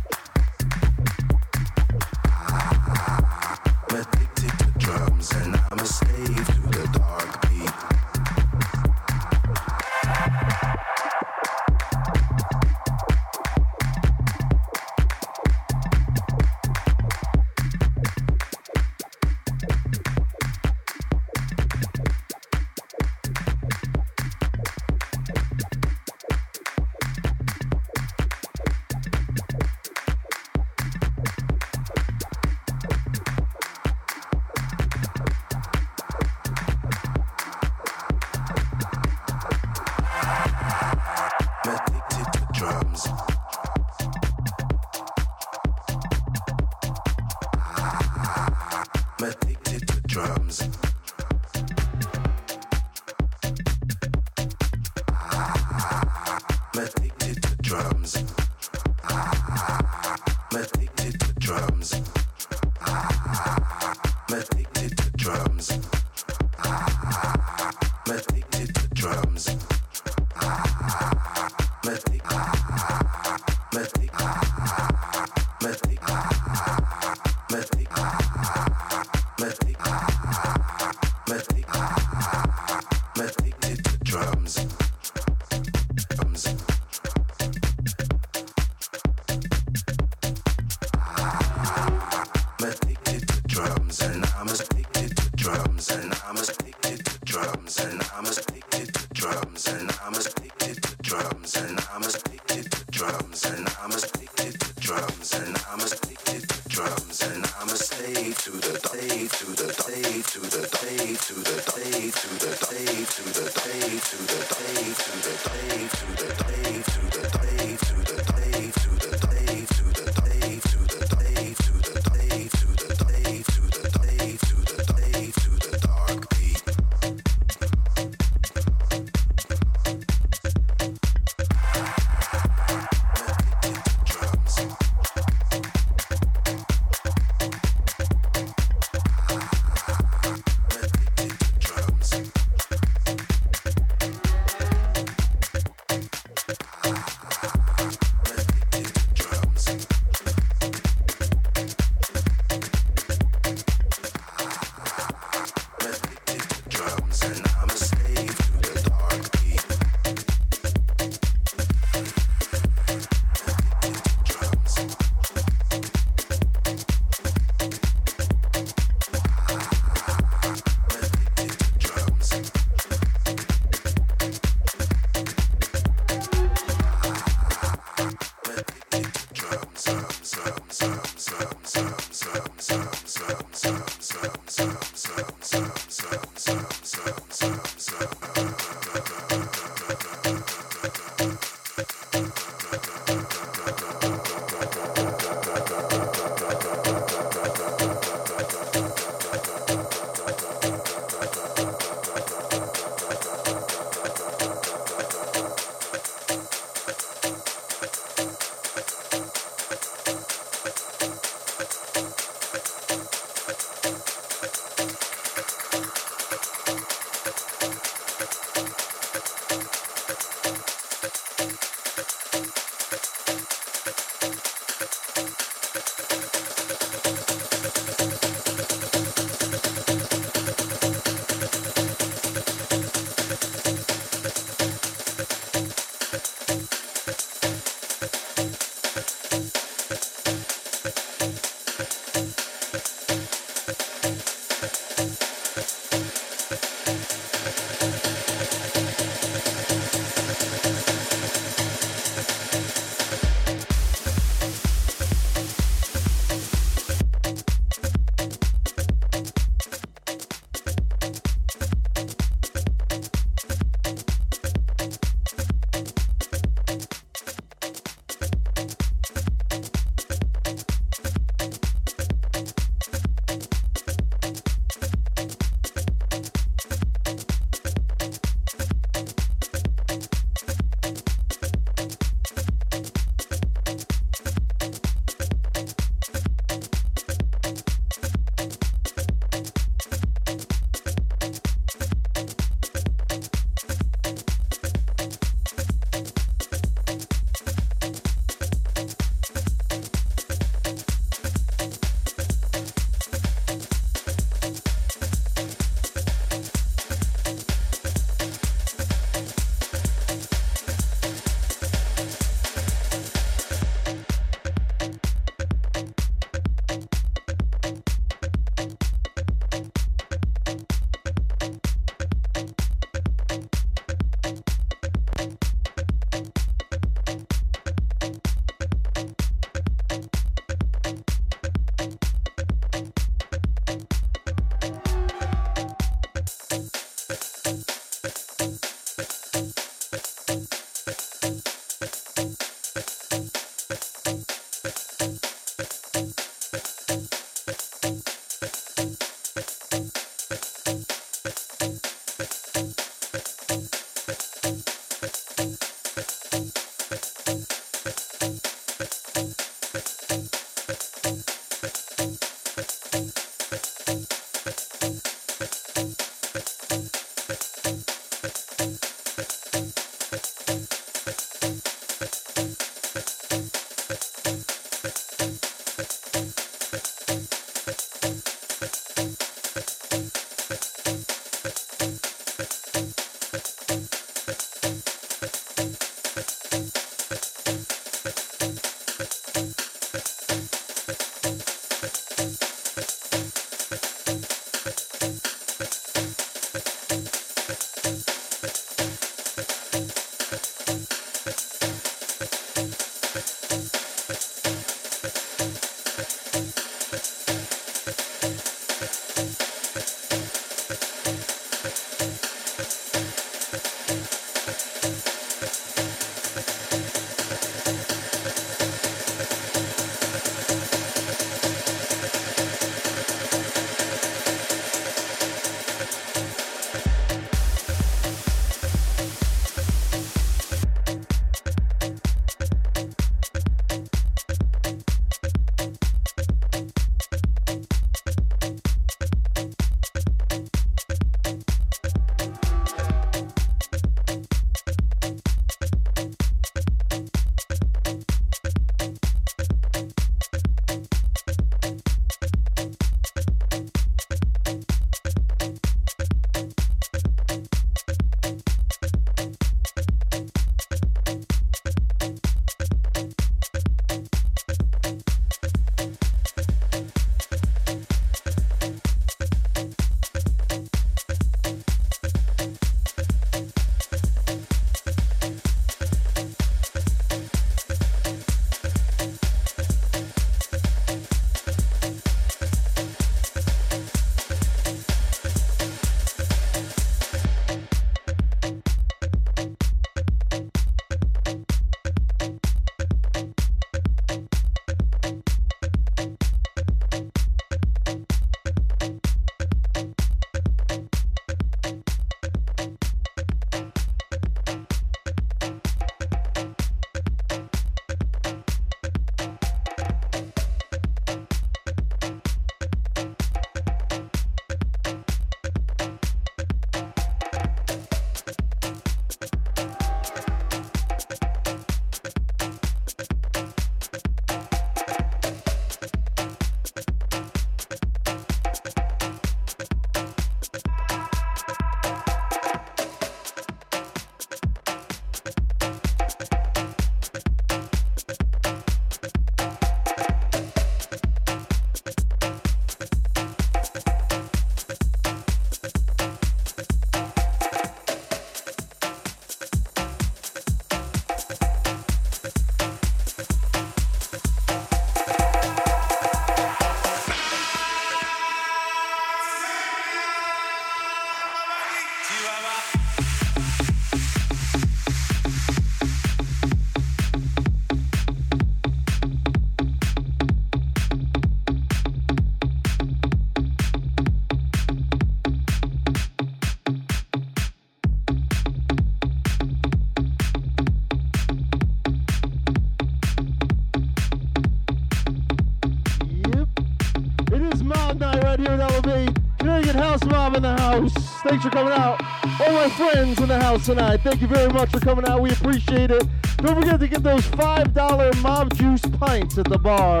Thanks 591.30 591.44
for 591.44 591.50
coming 591.50 591.72
out. 591.72 592.02
All 592.40 592.52
my 592.52 592.68
friends 592.70 593.20
in 593.20 593.28
the 593.28 593.38
house 593.38 593.66
tonight. 593.66 593.98
Thank 593.98 594.20
you 594.20 594.26
very 594.26 594.52
much 594.52 594.72
for 594.72 594.80
coming 594.80 595.06
out. 595.06 595.20
We 595.20 595.30
appreciate 595.30 595.92
it. 595.92 596.02
Don't 596.38 596.56
forget 596.56 596.80
to 596.80 596.88
get 596.88 597.04
those 597.04 597.24
$5 597.28 598.20
mob 598.20 598.52
juice 598.54 598.80
pints 598.98 599.38
at 599.38 599.44
the 599.44 599.56
bar. 599.56 600.00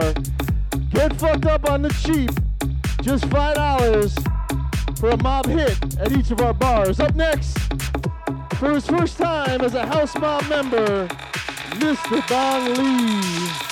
Get 0.90 1.16
fucked 1.20 1.46
up 1.46 1.70
on 1.70 1.82
the 1.82 1.90
cheap. 1.90 2.32
Just 3.00 3.26
$5 3.26 4.98
for 4.98 5.10
a 5.10 5.16
mob 5.18 5.46
hit 5.46 5.78
at 6.00 6.10
each 6.10 6.32
of 6.32 6.40
our 6.40 6.52
bars. 6.52 6.98
Up 6.98 7.14
next, 7.14 7.56
for 8.56 8.72
his 8.72 8.88
first 8.88 9.16
time 9.16 9.60
as 9.60 9.74
a 9.74 9.86
House 9.86 10.18
Mob 10.18 10.42
member, 10.48 11.06
Mr. 11.78 12.26
Don 12.26 12.74
Lee. 12.74 13.69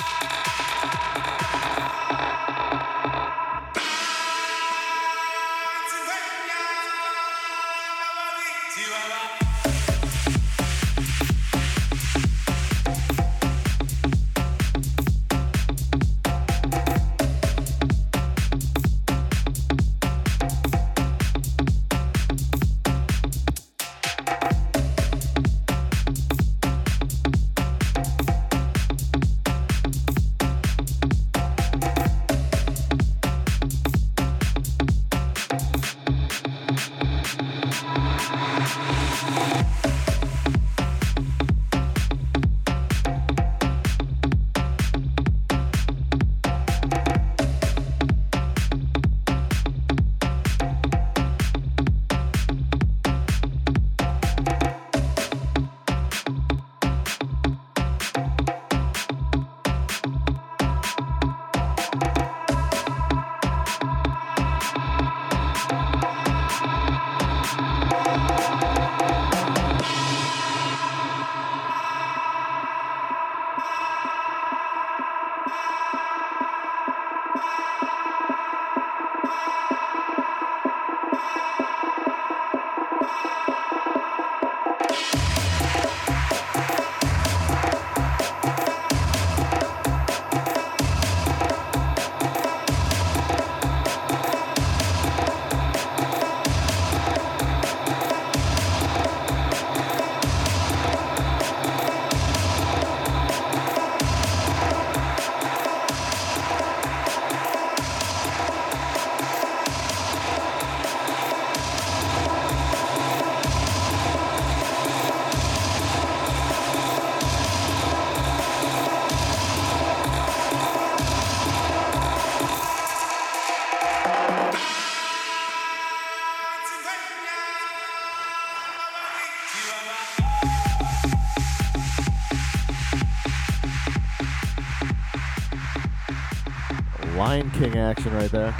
Action 137.88 138.14
right 138.14 138.30
there. 138.30 138.54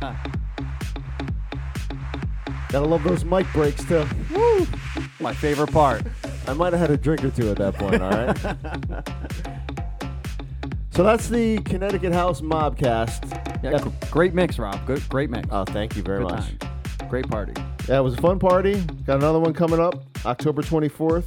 Gotta 2.68 2.86
love 2.86 3.02
those 3.02 3.24
mic 3.24 3.50
breaks 3.52 3.82
too. 3.84 4.06
Woo! 4.32 4.66
My 5.18 5.34
favorite 5.34 5.72
part. 5.72 6.02
I 6.46 6.52
might 6.52 6.72
have 6.72 6.80
had 6.80 6.90
a 6.90 6.96
drink 6.96 7.24
or 7.24 7.30
two 7.30 7.50
at 7.50 7.56
that 7.56 7.74
point, 7.74 8.00
all 8.00 8.10
right? 8.10 8.38
so 10.92 11.02
that's 11.02 11.28
the 11.28 11.58
Connecticut 11.62 12.12
House 12.12 12.40
Mobcast. 12.42 13.62
Yeah, 13.64 13.78
gr- 13.78 13.88
great 14.10 14.34
mix, 14.34 14.58
Rob. 14.58 14.86
Good, 14.86 15.06
great 15.08 15.30
mix. 15.30 15.48
Oh, 15.50 15.64
thank 15.64 15.96
you 15.96 16.02
very 16.02 16.22
Good 16.22 16.30
much. 16.32 16.58
time. 16.60 17.08
Great 17.08 17.28
party. 17.28 17.54
Yeah, 17.88 17.98
it 17.98 18.02
was 18.02 18.14
a 18.14 18.20
fun 18.20 18.38
party. 18.38 18.80
Got 19.04 19.16
another 19.16 19.40
one 19.40 19.52
coming 19.52 19.80
up 19.80 20.04
October 20.24 20.62
24th. 20.62 21.24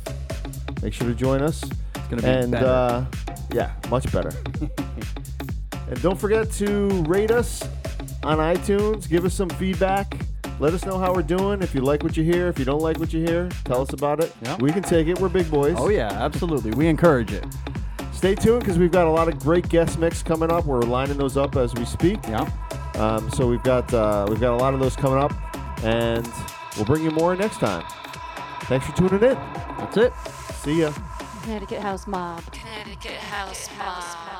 Make 0.81 0.93
sure 0.93 1.07
to 1.07 1.14
join 1.15 1.41
us. 1.41 1.64
It's 1.64 2.07
gonna 2.10 2.22
be 2.22 2.27
and 2.27 2.51
better. 2.51 2.65
Uh, 2.68 3.05
yeah, 3.51 3.73
much 3.89 4.10
better. 4.14 4.31
and 5.93 6.01
don't 6.01 6.19
forget 6.19 6.49
to 6.51 6.87
rate 7.03 7.29
us 7.29 7.61
on 8.23 8.39
iTunes. 8.39 9.07
Give 9.07 9.25
us 9.25 9.35
some 9.35 9.49
feedback. 9.49 10.25
Let 10.59 10.73
us 10.73 10.85
know 10.85 10.97
how 10.97 11.13
we're 11.13 11.21
doing. 11.21 11.61
If 11.61 11.75
you 11.75 11.81
like 11.81 12.01
what 12.01 12.17
you 12.17 12.23
hear, 12.23 12.47
if 12.47 12.57
you 12.57 12.65
don't 12.65 12.81
like 12.81 12.97
what 12.97 13.13
you 13.13 13.23
hear, 13.23 13.47
tell 13.63 13.81
us 13.81 13.93
about 13.93 14.19
it. 14.19 14.35
Yeah. 14.41 14.57
We 14.57 14.71
can 14.71 14.81
take 14.81 15.07
it. 15.07 15.19
We're 15.19 15.29
big 15.29 15.51
boys. 15.51 15.75
oh 15.77 15.89
yeah, 15.89 16.09
absolutely. 16.11 16.71
We 16.71 16.87
encourage 16.87 17.31
it. 17.31 17.45
Stay 18.11 18.33
tuned 18.33 18.61
because 18.61 18.79
we've 18.79 18.91
got 18.91 19.05
a 19.05 19.11
lot 19.11 19.27
of 19.27 19.37
great 19.37 19.69
guest 19.69 19.99
mix 19.99 20.23
coming 20.23 20.51
up. 20.51 20.65
We're 20.65 20.81
lining 20.81 21.17
those 21.17 21.37
up 21.37 21.55
as 21.57 21.75
we 21.75 21.85
speak. 21.85 22.17
Yeah. 22.27 22.49
Um, 22.95 23.29
so 23.29 23.47
we've 23.47 23.63
got 23.63 23.93
uh, 23.93 24.25
we've 24.27 24.39
got 24.39 24.53
a 24.53 24.57
lot 24.57 24.73
of 24.73 24.79
those 24.79 24.95
coming 24.95 25.19
up, 25.19 25.31
and 25.83 26.27
we'll 26.75 26.85
bring 26.85 27.03
you 27.03 27.11
more 27.11 27.35
next 27.35 27.59
time. 27.59 27.83
Thanks 28.61 28.87
for 28.87 28.95
tuning 28.95 29.21
in. 29.21 29.35
That's 29.77 29.97
it. 29.97 30.13
See 30.63 30.81
ya. 30.81 30.91
Connecticut 31.43 31.81
House 31.81 32.07
Mob. 32.07 32.41
Connecticut 32.51 33.17
House 33.17 33.69
Mob. 33.77 34.32